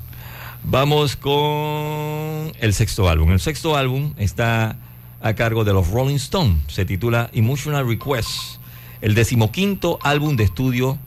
Vamos 0.64 1.16
con 1.16 2.52
el 2.60 2.74
sexto 2.74 3.10
álbum. 3.10 3.32
El 3.32 3.40
sexto 3.40 3.76
álbum 3.76 4.14
está 4.18 4.78
a 5.20 5.34
cargo 5.34 5.64
de 5.64 5.74
los 5.74 5.90
Rolling 5.90 6.16
Stones. 6.16 6.58
Se 6.68 6.86
titula 6.86 7.32
Emotional 7.34 7.88
Request. 7.88 8.60
El 9.02 9.16
decimoquinto 9.16 9.98
álbum 10.04 10.36
de 10.36 10.44
estudio 10.44 11.00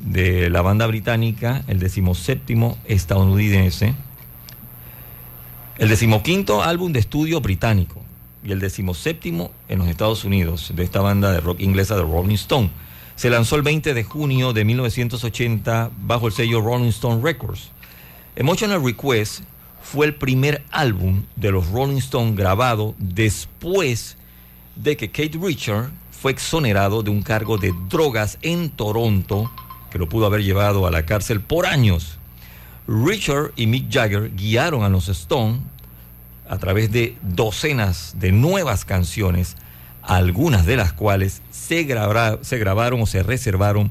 de 0.00 0.50
la 0.50 0.60
banda 0.60 0.88
británica, 0.88 1.62
el 1.68 1.78
decimoséptimo 1.78 2.78
estadounidense. 2.84 3.94
El 5.78 5.88
decimoquinto 5.88 6.64
álbum 6.64 6.92
de 6.92 6.98
estudio 6.98 7.40
británico 7.40 8.02
y 8.44 8.50
el 8.50 8.58
decimoséptimo 8.58 9.52
en 9.68 9.78
los 9.78 9.88
Estados 9.88 10.24
Unidos 10.24 10.72
de 10.74 10.82
esta 10.82 11.00
banda 11.00 11.30
de 11.30 11.40
rock 11.40 11.60
inglesa 11.60 11.94
de 11.94 12.02
Rolling 12.02 12.34
Stone. 12.34 12.70
Se 13.14 13.30
lanzó 13.30 13.54
el 13.54 13.62
20 13.62 13.94
de 13.94 14.02
junio 14.02 14.52
de 14.52 14.64
1980 14.64 15.90
bajo 15.96 16.26
el 16.26 16.32
sello 16.32 16.60
Rolling 16.60 16.88
Stone 16.88 17.22
Records. 17.22 17.70
Emotional 18.38 18.84
Request 18.84 19.40
fue 19.82 20.04
el 20.04 20.14
primer 20.14 20.62
álbum 20.70 21.24
de 21.36 21.50
los 21.50 21.68
Rolling 21.70 21.96
Stone 21.96 22.34
grabado 22.34 22.94
después 22.98 24.18
de 24.74 24.98
que 24.98 25.08
Kate 25.10 25.38
Richard 25.40 25.90
fue 26.10 26.32
exonerado 26.32 27.02
de 27.02 27.08
un 27.08 27.22
cargo 27.22 27.56
de 27.56 27.72
drogas 27.88 28.36
en 28.42 28.68
Toronto 28.68 29.50
que 29.90 29.98
lo 29.98 30.06
pudo 30.06 30.26
haber 30.26 30.42
llevado 30.42 30.86
a 30.86 30.90
la 30.90 31.06
cárcel 31.06 31.40
por 31.40 31.64
años. 31.64 32.18
Richard 32.86 33.52
y 33.56 33.66
Mick 33.66 33.90
Jagger 33.90 34.30
guiaron 34.36 34.82
a 34.82 34.90
los 34.90 35.08
Stone 35.08 35.60
a 36.46 36.58
través 36.58 36.92
de 36.92 37.16
docenas 37.22 38.16
de 38.18 38.32
nuevas 38.32 38.84
canciones, 38.84 39.56
algunas 40.02 40.66
de 40.66 40.76
las 40.76 40.92
cuales 40.92 41.40
se, 41.50 41.86
se 42.42 42.58
grabaron 42.58 43.00
o 43.00 43.06
se 43.06 43.22
reservaron 43.22 43.90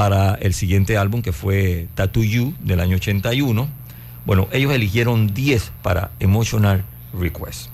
para 0.00 0.32
el 0.36 0.54
siguiente 0.54 0.96
álbum 0.96 1.20
que 1.20 1.30
fue 1.30 1.86
Tattoo 1.94 2.24
You 2.24 2.54
del 2.60 2.80
año 2.80 2.96
81. 2.96 3.68
Bueno, 4.24 4.48
ellos 4.50 4.72
eligieron 4.72 5.34
10 5.34 5.72
para 5.82 6.10
Emotional 6.20 6.86
Request. 7.12 7.68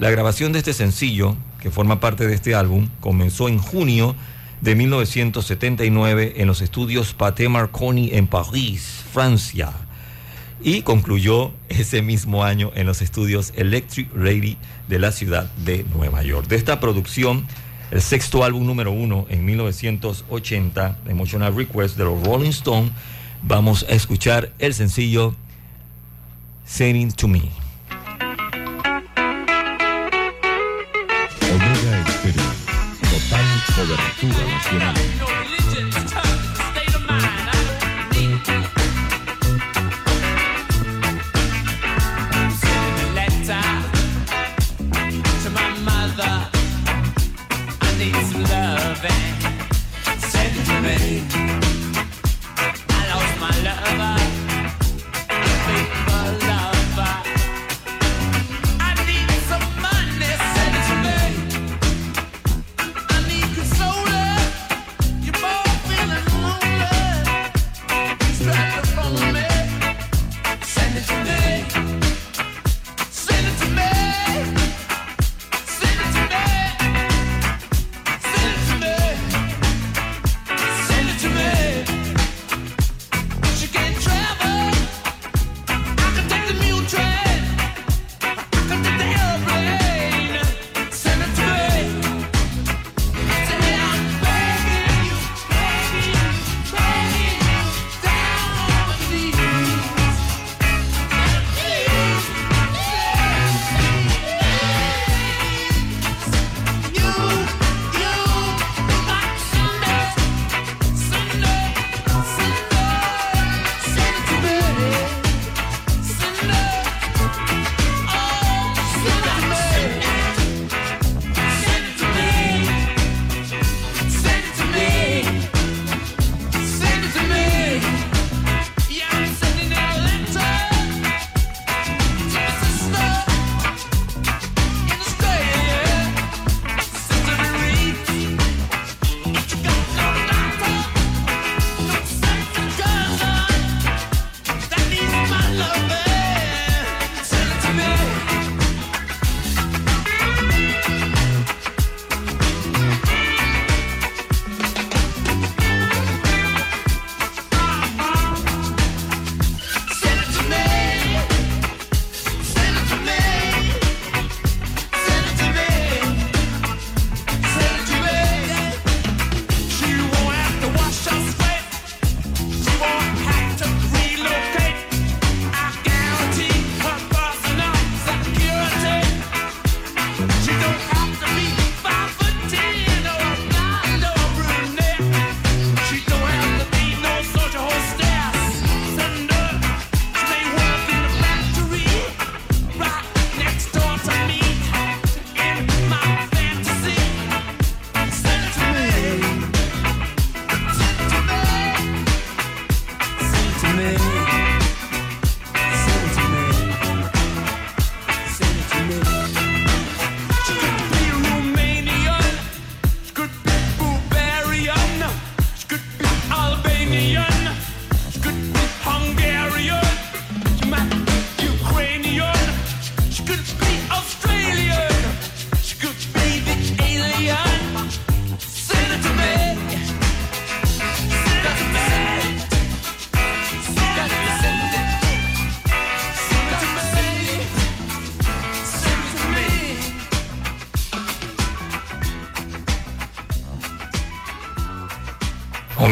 La 0.00 0.10
grabación 0.10 0.50
de 0.52 0.58
este 0.58 0.72
sencillo, 0.72 1.36
que 1.60 1.70
forma 1.70 2.00
parte 2.00 2.26
de 2.26 2.34
este 2.34 2.56
álbum, 2.56 2.88
comenzó 2.98 3.48
en 3.48 3.58
junio 3.58 4.16
de 4.60 4.74
1979 4.74 6.32
en 6.38 6.48
los 6.48 6.62
estudios 6.62 7.14
Pathé 7.14 7.48
Marconi 7.48 8.10
en 8.12 8.26
París, 8.26 9.04
Francia 9.12 9.70
y 10.60 10.82
concluyó 10.82 11.52
ese 11.68 12.02
mismo 12.02 12.42
año 12.42 12.72
en 12.74 12.88
los 12.88 13.02
estudios 13.02 13.52
Electric 13.54 14.12
Lady 14.16 14.56
de 14.88 14.98
la 14.98 15.12
ciudad 15.12 15.48
de 15.64 15.84
Nueva 15.94 16.24
York. 16.24 16.48
De 16.48 16.56
esta 16.56 16.80
producción, 16.80 17.46
el 17.90 18.02
sexto 18.02 18.44
álbum 18.44 18.66
número 18.66 18.92
uno 18.92 19.26
en 19.28 19.44
1980, 19.44 20.98
Emotional 21.08 21.54
Request 21.54 21.96
de 21.96 22.04
los 22.04 22.22
Rolling 22.22 22.50
Stone, 22.50 22.90
vamos 23.42 23.86
a 23.88 23.92
escuchar 23.92 24.52
el 24.58 24.74
sencillo 24.74 25.34
Saying 26.66 27.12
to 27.12 27.28
Me. 27.28 27.42
Total 33.10 33.46
cobertura. 33.74 35.07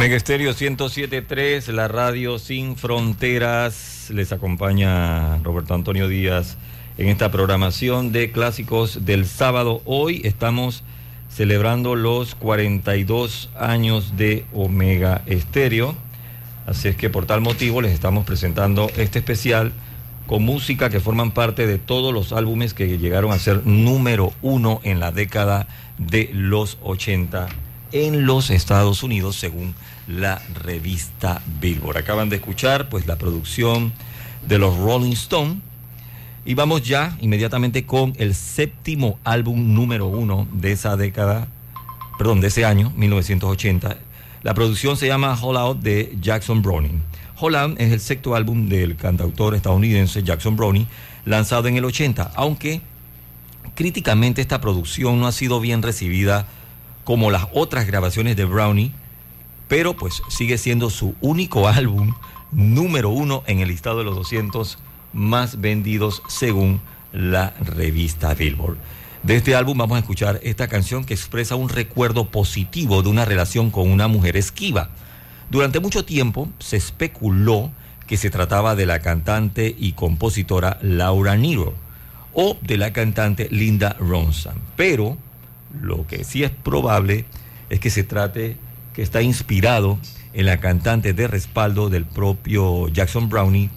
Omega 0.07 0.19
Estéreo 0.19 0.53
107.3, 0.53 1.67
la 1.73 1.89
radio 1.89 2.39
sin 2.39 2.77
fronteras. 2.77 4.09
Les 4.15 4.31
acompaña 4.31 5.39
Roberto 5.39 5.75
Antonio 5.75 6.07
Díaz 6.07 6.59
en 6.97 7.09
esta 7.09 7.33
programación 7.33 8.13
de 8.13 8.31
clásicos 8.31 9.05
del 9.05 9.27
sábado. 9.27 9.83
Hoy 9.85 10.21
estamos 10.23 10.85
celebrando 11.29 11.97
los 11.97 12.37
42 12.37 13.51
años 13.59 14.17
de 14.17 14.45
Omega 14.53 15.23
Estéreo. 15.27 15.97
Así 16.67 16.87
es 16.87 16.95
que 16.95 17.11
por 17.11 17.27
tal 17.27 17.41
motivo 17.41 17.83
les 17.83 17.91
estamos 17.91 18.25
presentando 18.25 18.89
este 18.97 19.19
especial 19.19 19.73
con 20.29 20.45
música 20.45 20.89
que 20.89 21.01
forman 21.01 21.33
parte 21.33 21.67
de 21.67 21.79
todos 21.79 22.15
los 22.15 22.33
álbumes 22.33 22.75
que 22.75 22.97
llegaron 22.97 23.33
a 23.33 23.41
ser 23.41 23.67
número 23.67 24.33
uno 24.41 24.81
en 24.85 25.01
la 25.01 25.11
década 25.11 25.67
de 25.99 26.31
los 26.33 26.79
80 26.85 27.49
en 27.93 28.27
los 28.27 28.51
Estados 28.51 29.03
Unidos 29.03 29.37
según 29.37 29.75
la 30.07 30.41
revista 30.55 31.43
Billboard. 31.61 31.99
Acaban 31.99 32.29
de 32.29 32.37
escuchar 32.37 32.89
pues 32.89 33.07
la 33.07 33.17
producción 33.17 33.93
de 34.47 34.59
los 34.59 34.77
Rolling 34.77 35.13
Stones 35.13 35.59
y 36.45 36.55
vamos 36.55 36.83
ya 36.83 37.17
inmediatamente 37.21 37.87
con 37.87 38.13
el 38.19 38.35
séptimo 38.35 39.19
álbum 39.25 39.75
número 39.75 40.07
uno 40.07 40.47
de 40.53 40.73
esa 40.73 40.97
década, 40.97 41.49
perdón, 42.19 42.41
de 42.41 42.49
ese 42.49 42.65
año, 42.65 42.93
1980. 42.97 43.97
La 44.43 44.55
producción 44.55 44.97
se 44.97 45.09
llama 45.09 45.37
Hall 45.37 45.57
Out 45.57 45.81
de 45.81 46.17
Jackson 46.21 46.63
Browning. 46.63 47.03
Hall 47.39 47.55
es 47.79 47.93
el 47.93 48.01
sexto 48.01 48.35
álbum 48.35 48.69
del 48.69 48.97
cantautor 48.97 49.55
estadounidense 49.55 50.23
Jackson 50.23 50.57
Browning, 50.57 50.87
lanzado 51.25 51.69
en 51.69 51.77
el 51.77 51.85
80, 51.85 52.31
aunque 52.37 52.81
críticamente 53.75 54.41
esta 54.41 54.61
producción 54.61 55.19
no 55.19 55.27
ha 55.27 55.33
sido 55.33 55.61
bien 55.61 55.83
recibida 55.83 56.47
como 57.07 57.31
las 57.31 57.47
otras 57.55 57.87
grabaciones 57.87 58.35
de 58.35 58.45
Brownie, 58.45 58.91
pero 59.69 59.95
pues 59.95 60.25
sigue 60.29 60.59
siendo 60.59 60.91
su 60.91 61.15
único 61.21 61.69
álbum 61.69 62.15
número 62.51 63.11
uno 63.11 63.45
en 63.47 63.61
el 63.61 63.69
listado 63.69 63.99
de 63.99 64.05
los 64.05 64.17
200 64.17 64.77
más 65.13 65.61
vendidos 65.61 66.21
según 66.27 66.81
la 67.13 67.55
revista 67.61 68.35
Billboard. 68.35 68.77
De 69.23 69.37
este 69.37 69.55
álbum 69.55 69.79
vamos 69.79 69.97
a 69.97 70.01
escuchar 70.01 70.41
esta 70.43 70.67
canción 70.67 71.05
que 71.05 71.15
expresa 71.15 71.55
un 71.55 71.69
recuerdo 71.69 72.29
positivo 72.29 73.05
de 73.05 73.09
una 73.09 73.25
relación 73.25 73.71
con 73.71 73.89
una 73.89 74.09
mujer 74.09 74.37
esquiva. 74.37 74.91
Durante 75.49 75.79
mucho 75.79 76.05
tiempo 76.05 76.49
se 76.59 76.77
especuló 76.77 77.71
que 78.09 78.17
se 78.17 78.31
trataba 78.31 78.75
de 78.75 78.87
la 78.87 78.99
cantante 78.99 79.73
y 79.79 79.93
compositora 79.93 80.81
Laura 80.83 81.37
Nero 81.37 81.73
o 82.35 82.59
de 82.63 82.77
la 82.79 82.93
cantante 82.93 83.47
Linda 83.53 83.97
Ronstadt, 84.01 84.57
pero 84.75 85.17
lo 85.81 86.07
que 86.07 86.25
sí 86.25 86.45
es 86.45 86.51
probable 86.51 87.25
es 87.71 87.81
que 87.81 87.91
se 87.91 88.05
trate 88.05 88.57
que 88.95 89.03
está 89.03 89.23
inspirado 89.23 89.99
en 90.33 90.47
la 90.47 90.59
cantante 90.59 91.13
de 91.13 91.27
respaldo 91.29 91.89
del 91.89 92.05
propio 92.05 92.89
Jackson 92.89 93.29
Brownie 93.29 93.71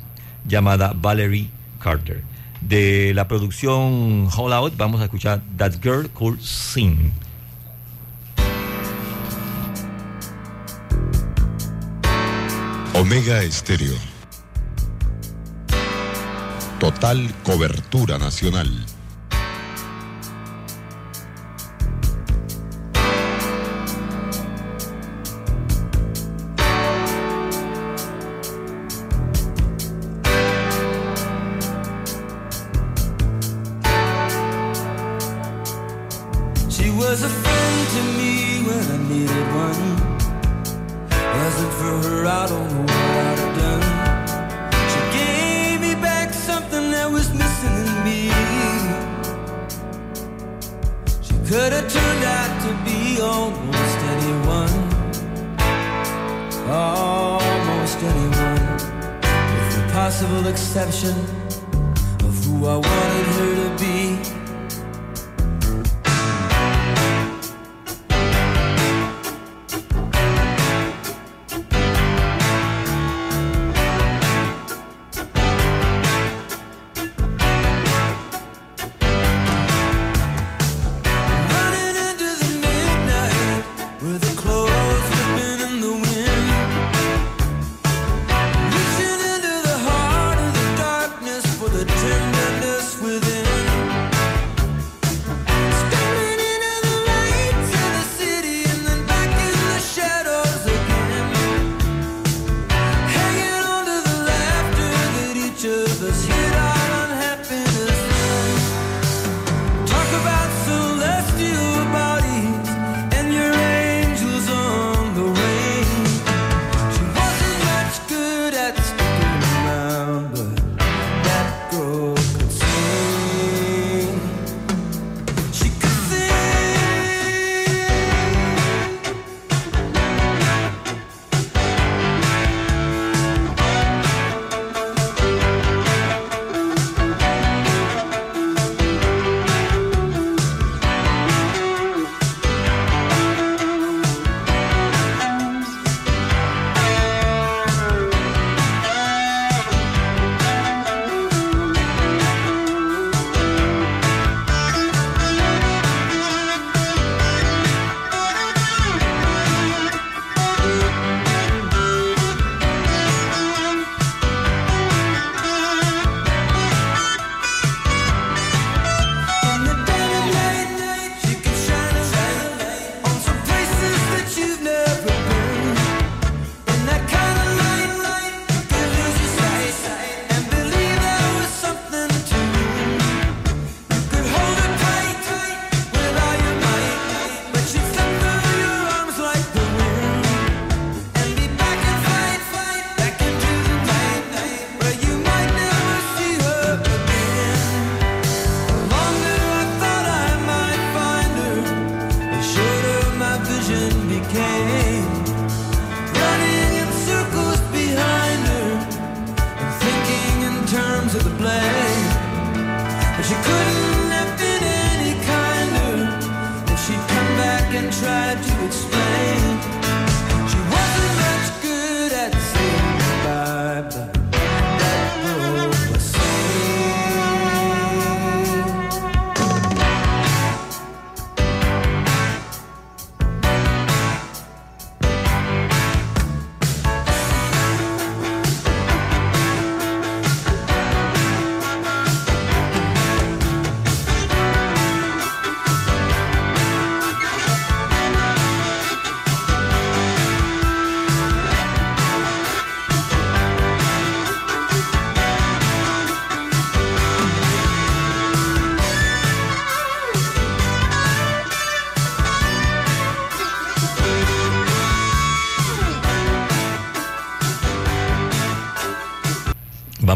llamada 0.46 0.94
Valerie 0.96 1.50
Carter. 1.80 2.24
De 2.62 3.14
la 3.14 3.28
producción 3.28 4.28
Hall 4.36 4.54
Out 4.54 4.76
vamos 4.76 5.02
a 5.02 5.06
escuchar 5.06 5.42
That 5.58 5.76
Girl 5.82 6.10
Could 6.10 6.40
Sing. 6.42 7.12
Omega 12.94 13.44
Estéreo. 13.44 13.96
Total 16.80 17.34
cobertura 17.44 18.18
nacional. 18.18 18.70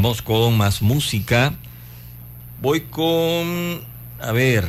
Vamos 0.03 0.21
con 0.21 0.57
más 0.57 0.81
música. 0.81 1.53
Voy 2.61 2.81
con, 2.81 3.79
a 4.19 4.33
ver, 4.33 4.67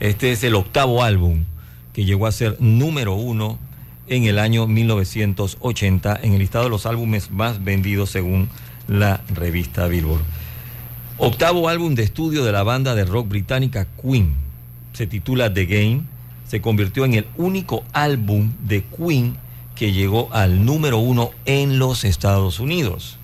este 0.00 0.32
es 0.32 0.42
el 0.42 0.56
octavo 0.56 1.04
álbum 1.04 1.44
que 1.92 2.04
llegó 2.04 2.26
a 2.26 2.32
ser 2.32 2.56
número 2.60 3.14
uno 3.14 3.60
en 4.08 4.24
el 4.24 4.40
año 4.40 4.66
1980 4.66 6.18
en 6.20 6.32
el 6.32 6.40
listado 6.40 6.64
de 6.64 6.70
los 6.70 6.84
álbumes 6.84 7.30
más 7.30 7.62
vendidos 7.62 8.10
según 8.10 8.48
la 8.88 9.20
revista 9.32 9.86
Billboard. 9.86 10.24
Octavo 11.16 11.68
álbum 11.68 11.94
de 11.94 12.02
estudio 12.02 12.44
de 12.44 12.50
la 12.50 12.64
banda 12.64 12.96
de 12.96 13.04
rock 13.04 13.28
británica 13.28 13.86
Queen. 14.02 14.34
Se 14.94 15.06
titula 15.06 15.54
The 15.54 15.66
Game. 15.66 16.02
Se 16.48 16.60
convirtió 16.60 17.04
en 17.04 17.14
el 17.14 17.26
único 17.36 17.84
álbum 17.92 18.50
de 18.66 18.82
Queen 18.82 19.36
que 19.76 19.92
llegó 19.92 20.28
al 20.32 20.64
número 20.64 20.98
uno 20.98 21.30
en 21.44 21.78
los 21.78 22.02
Estados 22.02 22.58
Unidos. 22.58 23.20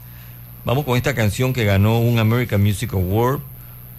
Vamos 0.68 0.84
con 0.84 0.98
esta 0.98 1.14
canción 1.14 1.54
que 1.54 1.64
ganó 1.64 1.98
un 1.98 2.18
American 2.18 2.62
Music 2.62 2.92
Award 2.92 3.40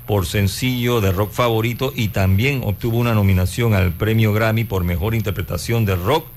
por 0.05 0.27
sencillo 0.27 1.01
de 1.01 1.11
rock 1.11 1.31
favorito 1.31 1.91
y 1.95 2.09
también 2.09 2.61
obtuvo 2.63 2.99
una 2.99 3.15
nominación 3.15 3.73
al 3.73 3.91
premio 3.91 4.33
Grammy 4.33 4.65
por 4.65 4.83
mejor 4.83 5.15
interpretación 5.15 5.85
de 5.85 5.95
rock 5.95 6.27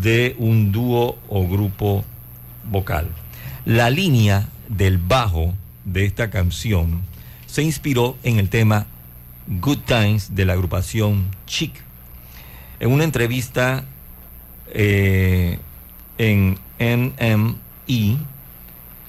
de 0.00 0.34
un 0.38 0.72
dúo 0.72 1.18
o 1.28 1.46
grupo 1.46 2.02
vocal. 2.64 3.08
La 3.66 3.90
línea 3.90 4.48
del 4.70 4.96
bajo 4.96 5.52
de 5.84 6.06
esta 6.06 6.30
canción 6.30 7.02
se 7.44 7.62
inspiró 7.62 8.16
en 8.22 8.38
el 8.38 8.48
tema 8.48 8.86
Good 9.48 9.80
Times 9.84 10.34
de 10.34 10.46
la 10.46 10.54
agrupación 10.54 11.26
Chic. 11.46 11.74
En 12.80 12.90
una 12.90 13.04
entrevista 13.04 13.84
eh, 14.72 15.58
en 16.16 16.58
NME, 16.78 18.16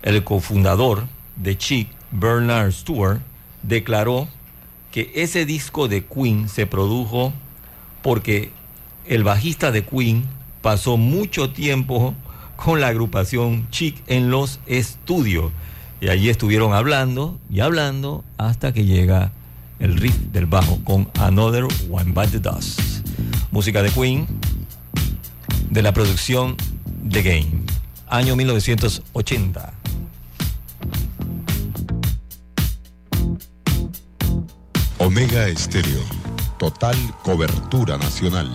el 0.04 0.24
cofundador 0.24 1.06
de 1.36 1.58
Chic, 1.58 1.89
Bernard 2.12 2.72
Stewart, 2.72 3.22
declaró 3.64 4.28
que 4.91 5.12
ese 5.16 5.45
disco 5.45 5.88
de 5.88 6.06
Queen 6.06 6.50
se 6.50 6.66
produjo 6.66 7.34
porque 8.02 8.52
el 9.06 9.24
bajista 9.24 9.72
de 9.72 9.84
Queen 9.84 10.24
pasó 10.62 10.97
mucho 10.97 11.52
tiempo 11.52 12.16
con 12.56 12.82
la 12.82 12.88
agrupación 12.88 13.68
Chic 13.72 14.02
en 14.08 14.30
los 14.30 14.60
estudios. 14.66 15.52
Y 16.02 16.10
allí 16.10 16.30
estuvieron 16.30 16.74
hablando 16.74 17.38
y 17.50 17.60
hablando 17.60 18.24
hasta 18.38 18.74
que 18.74 18.86
llega 18.86 19.32
el 19.80 19.97
riff 19.97 20.16
del 20.32 20.45
bajo 20.45 20.80
con 20.84 21.10
Another 21.20 21.66
One 21.89 22.12
by 22.14 22.28
the 22.28 22.39
Dust. 22.39 22.80
Música 23.52 23.82
de 23.82 23.89
Queen 23.89 24.28
de 25.70 25.82
la 25.82 25.93
producción 25.93 26.56
The 27.10 27.22
Game, 27.22 27.64
año 28.08 28.36
1980. 28.36 29.79
Omega 35.10 35.47
Estéreo. 35.47 36.03
Total 36.60 36.95
cobertura 37.24 37.97
nacional. 37.97 38.53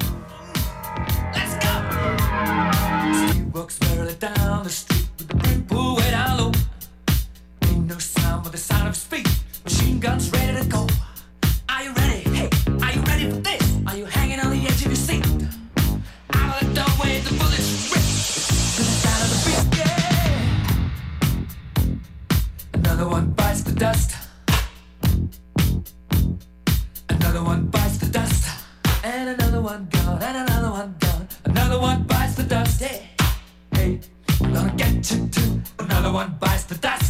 Dust. 23.74 24.13
Another 30.27 30.70
one 30.70 30.95
gone. 31.01 31.29
Another 31.45 31.79
one 31.79 32.03
bites 32.05 32.35
the 32.37 32.45
dust. 32.45 32.83
Hey, 32.83 33.11
hey, 33.75 34.01
gonna 34.41 34.72
get 34.75 35.11
you 35.11 35.29
too. 35.29 35.61
Another 35.79 36.12
one 36.12 36.35
bites 36.41 36.64
the 36.64 36.77
dust. 36.77 37.03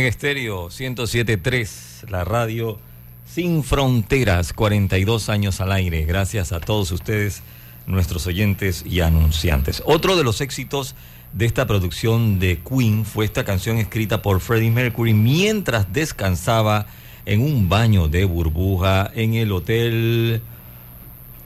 Omega 0.00 0.08
Estéreo 0.08 0.70
107.3, 0.70 2.08
la 2.08 2.24
radio 2.24 2.78
sin 3.26 3.62
fronteras, 3.62 4.54
42 4.54 5.28
años 5.28 5.60
al 5.60 5.72
aire. 5.72 6.06
Gracias 6.06 6.52
a 6.52 6.60
todos 6.60 6.90
ustedes, 6.90 7.42
nuestros 7.86 8.26
oyentes 8.26 8.82
y 8.86 9.00
anunciantes. 9.00 9.82
Otro 9.84 10.16
de 10.16 10.24
los 10.24 10.40
éxitos 10.40 10.94
de 11.34 11.44
esta 11.44 11.66
producción 11.66 12.38
de 12.38 12.60
Queen 12.66 13.04
fue 13.04 13.26
esta 13.26 13.44
canción 13.44 13.76
escrita 13.76 14.22
por 14.22 14.40
Freddie 14.40 14.70
Mercury 14.70 15.12
mientras 15.12 15.92
descansaba 15.92 16.86
en 17.26 17.42
un 17.42 17.68
baño 17.68 18.08
de 18.08 18.24
burbuja 18.24 19.10
en 19.14 19.34
el 19.34 19.52
hotel 19.52 20.40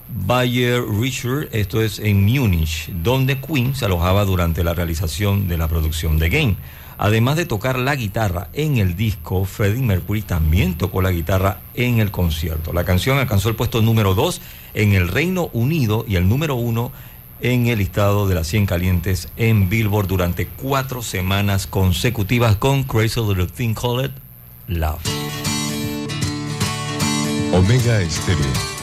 Bayer 0.09 0.81
Richard, 0.81 1.49
esto 1.51 1.83
es 1.83 1.99
en 1.99 2.25
Múnich, 2.25 2.89
donde 3.03 3.41
Queen 3.41 3.75
se 3.75 3.87
alojaba 3.87 4.25
durante 4.25 4.63
la 4.63 4.75
realización 4.75 5.49
de 5.49 5.59
la 5.59 5.67
producción 5.67 6.21
de 6.21 6.29
Game. 6.29 6.57
Además 6.99 7.37
de 7.37 7.47
tocar 7.47 7.79
la 7.79 7.97
guitarra 7.97 8.49
en 8.53 8.79
el 8.79 8.97
disco, 8.97 9.45
Freddie 9.45 9.83
Mercury 9.83 10.23
también 10.23 10.77
tocó 10.77 11.03
la 11.03 11.11
guitarra 11.11 11.61
en 11.75 11.99
el 11.99 12.11
concierto. 12.11 12.73
La 12.73 12.85
canción 12.85 13.19
alcanzó 13.19 13.49
el 13.49 13.57
puesto 13.57 13.83
número 13.83 14.15
2 14.15 14.41
en 14.75 14.93
el 14.93 15.09
Reino 15.09 15.51
Unido 15.53 16.05
y 16.07 16.17
el 16.17 16.29
número 16.29 16.55
1 16.55 16.93
en 17.41 17.67
el 17.67 17.79
listado 17.79 18.29
de 18.29 18.35
las 18.35 18.47
100 18.47 18.67
calientes 18.67 19.29
en 19.37 19.69
Billboard 19.69 20.07
durante 20.07 20.47
cuatro 20.47 21.03
semanas 21.03 21.67
consecutivas 21.67 22.57
con 22.57 22.85
Crazy 22.85 23.21
Little 23.21 23.47
Thing 23.47 23.75
Called 23.75 24.13
Love. 24.69 25.03
Omega 27.53 28.01
Estéreo. 28.01 28.75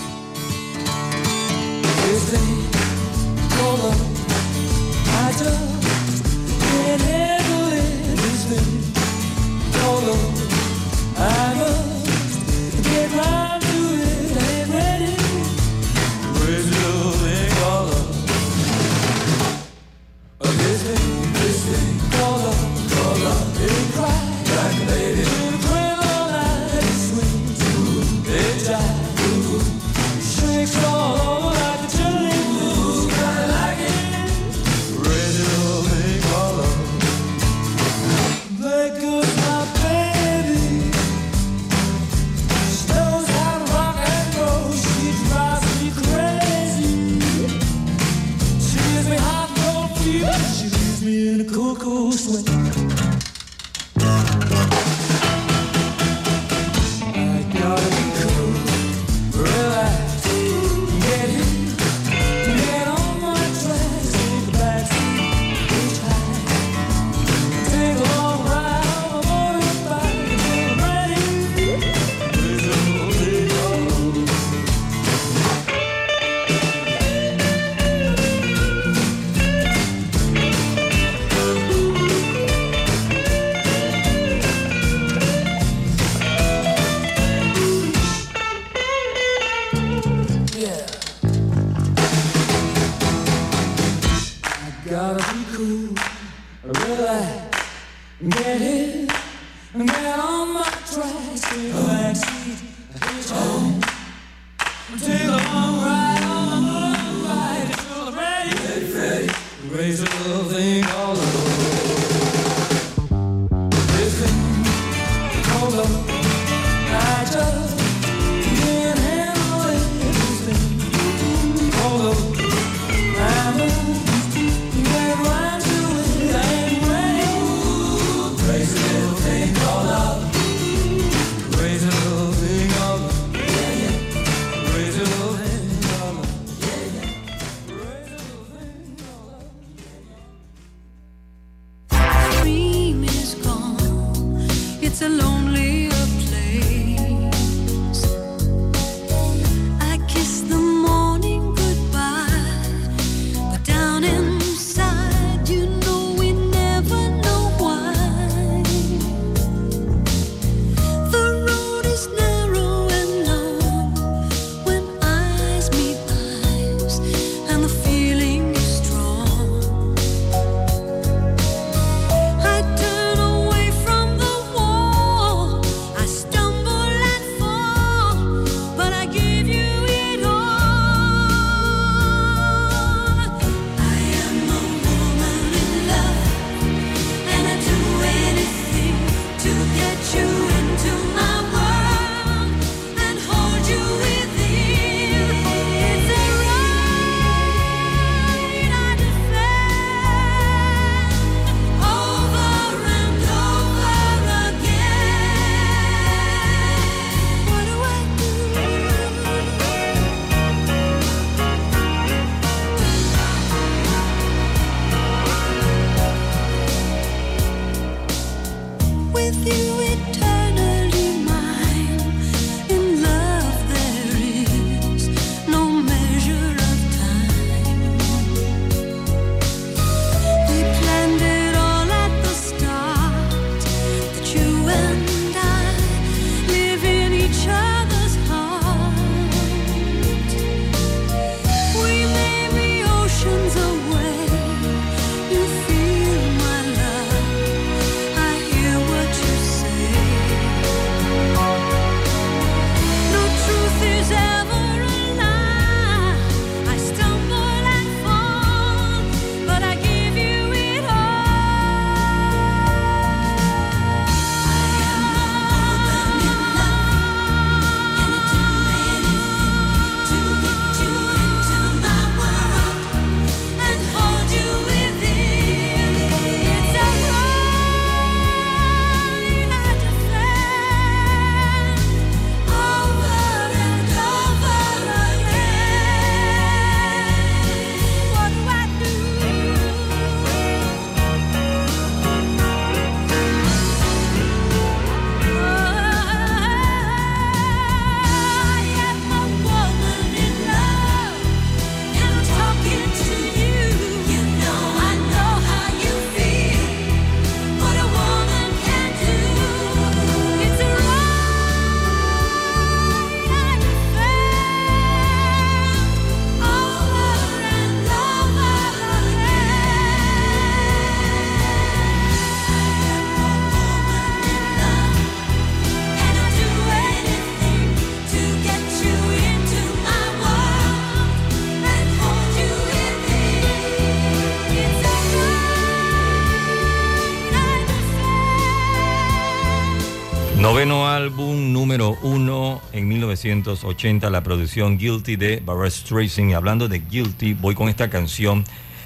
Noveno 340.42 340.88
álbum 340.88 341.54
número 341.54 342.00
uno 342.02 342.62
en 342.74 342.88
1980, 342.88 344.10
la 344.10 344.24
producción 344.24 344.80
Guilty 344.80 345.16
de 345.16 345.40
Barrett 345.40 345.72
Streisand. 345.72 346.32
Y 346.32 346.34
hablando 346.34 346.68
de 346.68 346.80
Guilty, 346.80 347.36
voy 347.36 347.54
con 347.54 347.70
esta 347.70 347.92
canción 347.92 348.44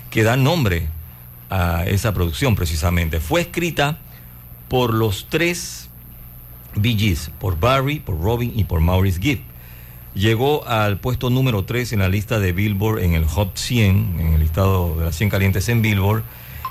que 0.10 0.24
da 0.24 0.36
nombre 0.36 0.90
a 1.50 1.86
esa 1.86 2.14
producción 2.14 2.58
precisamente. 2.58 3.22
Fue 3.22 3.40
escrita 3.40 4.00
por 4.68 4.94
los 4.94 5.28
tres 5.30 5.90
Bee 6.76 6.98
Gees, 6.98 7.32
por 7.40 7.58
Barry, 7.58 8.02
por 8.02 8.20
Robin 8.20 8.52
y 8.54 8.66
por 8.66 8.82
Maurice 8.82 9.22
Gibb. 9.22 9.40
Llegó 10.14 10.68
al 10.68 10.98
puesto 10.98 11.30
número 11.30 11.64
3 11.64 11.94
en 11.94 12.00
la 12.00 12.10
lista 12.10 12.38
de 12.40 12.52
Billboard 12.52 13.00
en 13.00 13.14
el 13.14 13.24
Hot 13.24 13.56
100, 13.56 14.18
en 14.20 14.34
el 14.34 14.42
listado 14.42 14.98
de 14.98 15.06
las 15.06 15.16
100 15.16 15.30
calientes 15.30 15.70
en 15.70 15.82
Billboard 15.82 16.24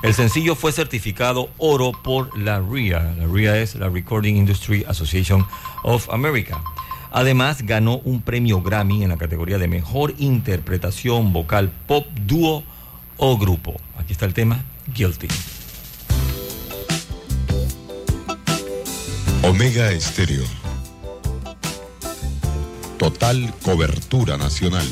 el 0.05 0.12
sencillo 0.12 0.55
fue 0.55 0.70
certificado 0.70 1.48
oro 1.56 1.93
por 1.93 2.39
la 2.39 2.60
RIA. 2.60 3.14
La 3.16 3.26
RIA 3.26 3.56
es 3.62 3.74
la 3.74 3.89
Recording 3.89 4.36
Industry 4.36 4.85
Association 4.86 5.47
of 5.82 6.10
America. 6.10 6.62
Además, 7.10 7.62
ganó 7.62 8.02
un 8.05 8.20
premio 8.20 8.60
Grammy 8.60 9.02
en 9.02 9.09
la 9.09 9.16
categoría 9.16 9.56
de 9.56 9.66
mejor 9.66 10.12
interpretación 10.18 11.32
vocal 11.32 11.72
pop, 11.86 12.06
dúo 12.26 12.64
o 13.16 13.39
grupo. 13.39 13.81
Aquí 13.97 14.12
está 14.12 14.26
el 14.26 14.35
tema 14.35 14.62
Guilty. 14.94 15.28
Omega 19.43 19.90
Estéreo. 19.90 20.44
Total 22.98 23.55
cobertura 23.62 24.36
nacional. 24.36 24.86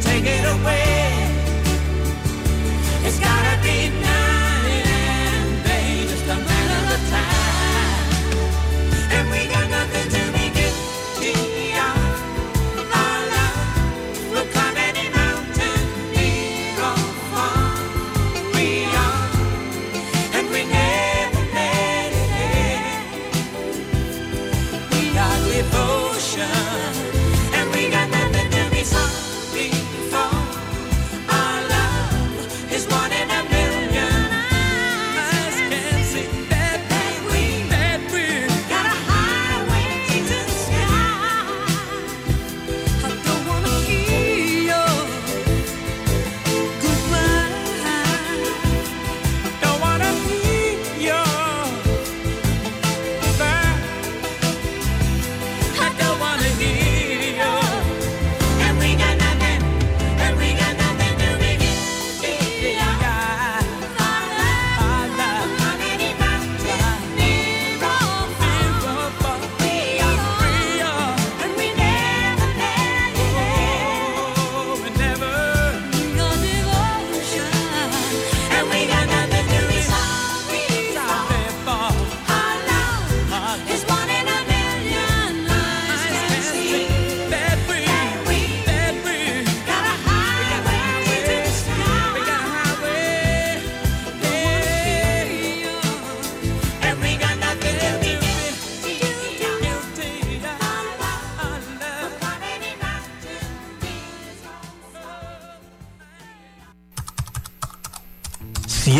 take 0.00 0.24
it 0.24 0.44
away. 0.44 0.91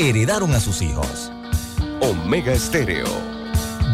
heredaron 0.00 0.54
a 0.54 0.60
sus 0.60 0.80
hijos. 0.80 1.30
Omega 2.00 2.52
Estéreo. 2.52 3.06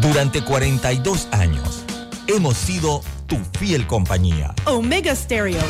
Durante 0.01 0.41
42 0.41 1.27
años 1.31 1.83
hemos 2.27 2.55
sido 2.55 3.01
tu 3.27 3.37
fiel 3.59 3.85
compañía. 3.87 4.55
Omega 4.65 5.13
Stereo. 5.13 5.61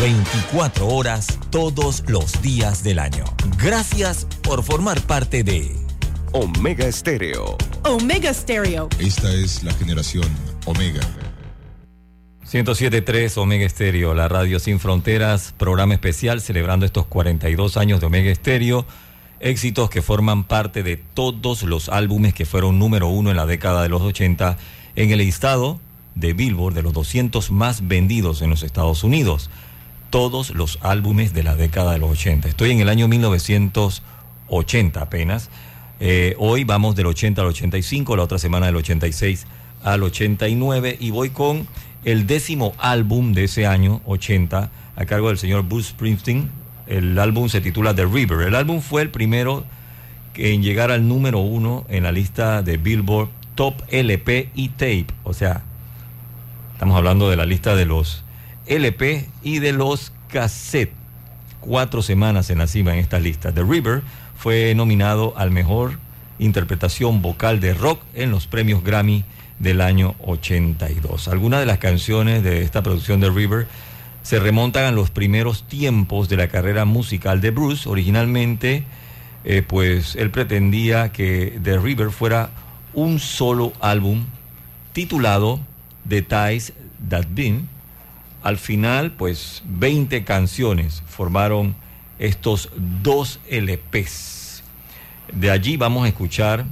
24 0.00 0.86
horas 0.86 1.38
todos 1.50 2.04
los 2.06 2.40
días 2.42 2.84
del 2.84 2.98
año. 2.98 3.24
Gracias 3.58 4.26
por 4.42 4.62
formar 4.62 5.00
parte 5.00 5.42
de 5.42 5.74
Omega 6.32 6.86
Estéreo. 6.86 7.56
Omega 7.84 8.32
Stereo. 8.34 8.88
Esta 8.98 9.32
es 9.32 9.62
la 9.62 9.72
generación 9.72 10.28
Omega. 10.66 11.00
107.3 12.46 13.38
Omega 13.38 13.64
Estéreo, 13.64 14.12
la 14.12 14.28
radio 14.28 14.58
sin 14.58 14.78
fronteras, 14.78 15.54
programa 15.56 15.94
especial 15.94 16.42
celebrando 16.42 16.84
estos 16.84 17.06
42 17.06 17.78
años 17.78 18.00
de 18.00 18.06
Omega 18.06 18.30
Estéreo, 18.30 18.84
éxitos 19.42 19.90
que 19.90 20.00
forman 20.02 20.44
parte 20.44 20.82
de 20.82 20.96
todos 20.96 21.62
los 21.64 21.88
álbumes 21.88 22.32
que 22.32 22.46
fueron 22.46 22.78
número 22.78 23.08
uno 23.08 23.30
en 23.30 23.36
la 23.36 23.46
década 23.46 23.82
de 23.82 23.88
los 23.88 24.00
80 24.00 24.56
en 24.96 25.10
el 25.10 25.18
listado 25.18 25.80
de 26.14 26.32
Billboard 26.32 26.74
de 26.74 26.82
los 26.82 26.92
200 26.92 27.50
más 27.50 27.88
vendidos 27.88 28.40
en 28.42 28.50
los 28.50 28.62
Estados 28.62 29.04
Unidos. 29.04 29.50
Todos 30.10 30.50
los 30.50 30.78
álbumes 30.82 31.34
de 31.34 31.42
la 31.42 31.56
década 31.56 31.92
de 31.92 31.98
los 31.98 32.10
80. 32.10 32.48
Estoy 32.48 32.70
en 32.70 32.80
el 32.80 32.88
año 32.88 33.08
1980 33.08 35.00
apenas. 35.00 35.50
Eh, 36.00 36.34
hoy 36.38 36.64
vamos 36.64 36.94
del 36.96 37.06
80 37.06 37.40
al 37.40 37.48
85, 37.48 38.16
la 38.16 38.24
otra 38.24 38.38
semana 38.38 38.66
del 38.66 38.76
86 38.76 39.46
al 39.82 40.02
89 40.02 40.96
y 41.00 41.10
voy 41.10 41.30
con 41.30 41.66
el 42.04 42.26
décimo 42.26 42.72
álbum 42.78 43.32
de 43.32 43.44
ese 43.44 43.66
año 43.66 44.00
80 44.04 44.70
a 44.94 45.04
cargo 45.06 45.28
del 45.28 45.38
señor 45.38 45.62
Bruce 45.62 45.90
Springsteen. 45.90 46.61
El 46.86 47.18
álbum 47.18 47.48
se 47.48 47.60
titula 47.60 47.94
The 47.94 48.06
River. 48.06 48.46
El 48.46 48.54
álbum 48.54 48.80
fue 48.80 49.02
el 49.02 49.10
primero 49.10 49.64
en 50.34 50.62
llegar 50.62 50.90
al 50.90 51.06
número 51.06 51.40
uno 51.40 51.84
en 51.88 52.04
la 52.04 52.12
lista 52.12 52.62
de 52.62 52.76
Billboard 52.76 53.28
Top 53.54 53.82
LP 53.88 54.50
y 54.54 54.70
Tape. 54.70 55.06
O 55.24 55.34
sea, 55.34 55.62
estamos 56.72 56.96
hablando 56.96 57.28
de 57.28 57.36
la 57.36 57.46
lista 57.46 57.76
de 57.76 57.86
los 57.86 58.24
LP 58.66 59.28
y 59.42 59.58
de 59.58 59.72
los 59.72 60.12
cassette. 60.28 60.92
Cuatro 61.60 62.02
semanas 62.02 62.50
en 62.50 62.58
la 62.58 62.66
cima 62.66 62.92
en 62.92 62.98
esta 62.98 63.20
lista. 63.20 63.52
The 63.52 63.62
River 63.62 64.02
fue 64.36 64.74
nominado 64.74 65.34
al 65.36 65.50
mejor 65.50 65.98
interpretación 66.38 67.22
vocal 67.22 67.60
de 67.60 67.74
rock 67.74 68.00
en 68.14 68.30
los 68.30 68.46
premios 68.48 68.82
Grammy 68.82 69.24
del 69.60 69.80
año 69.80 70.16
82. 70.24 71.28
Algunas 71.28 71.60
de 71.60 71.66
las 71.66 71.78
canciones 71.78 72.42
de 72.42 72.62
esta 72.62 72.82
producción 72.82 73.20
de 73.20 73.30
River 73.30 73.68
se 74.22 74.38
remontan 74.38 74.84
a 74.84 74.92
los 74.92 75.10
primeros 75.10 75.64
tiempos 75.64 76.28
de 76.28 76.36
la 76.36 76.48
carrera 76.48 76.84
musical 76.84 77.40
de 77.40 77.50
Bruce. 77.50 77.88
Originalmente, 77.88 78.84
eh, 79.44 79.62
pues 79.66 80.16
él 80.16 80.30
pretendía 80.30 81.10
que 81.10 81.58
The 81.62 81.78
River 81.78 82.10
fuera 82.10 82.50
un 82.94 83.18
solo 83.18 83.72
álbum 83.80 84.24
titulado 84.92 85.60
The 86.08 86.22
Ties 86.22 86.72
That 87.08 87.26
Been. 87.30 87.68
Al 88.42 88.58
final, 88.58 89.12
pues 89.12 89.62
20 89.66 90.24
canciones 90.24 91.02
formaron 91.08 91.74
estos 92.18 92.70
dos 93.02 93.40
LPs. 93.50 94.62
De 95.32 95.50
allí 95.50 95.76
vamos 95.76 96.04
a 96.04 96.08
escuchar 96.08 96.64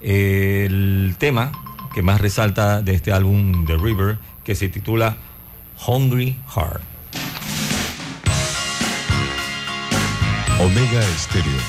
el 0.00 1.16
tema 1.18 1.52
que 1.94 2.02
más 2.02 2.20
resalta 2.20 2.82
de 2.82 2.94
este 2.94 3.12
álbum 3.12 3.66
The 3.66 3.76
River, 3.76 4.18
que 4.44 4.54
se 4.54 4.68
titula 4.68 5.16
Hungry 5.78 6.36
Heart. 6.54 6.82
Omega 10.60 11.00
Estéreo, 11.14 11.60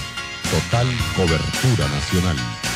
total 0.50 0.88
cobertura 1.16 1.88
nacional. 1.90 2.67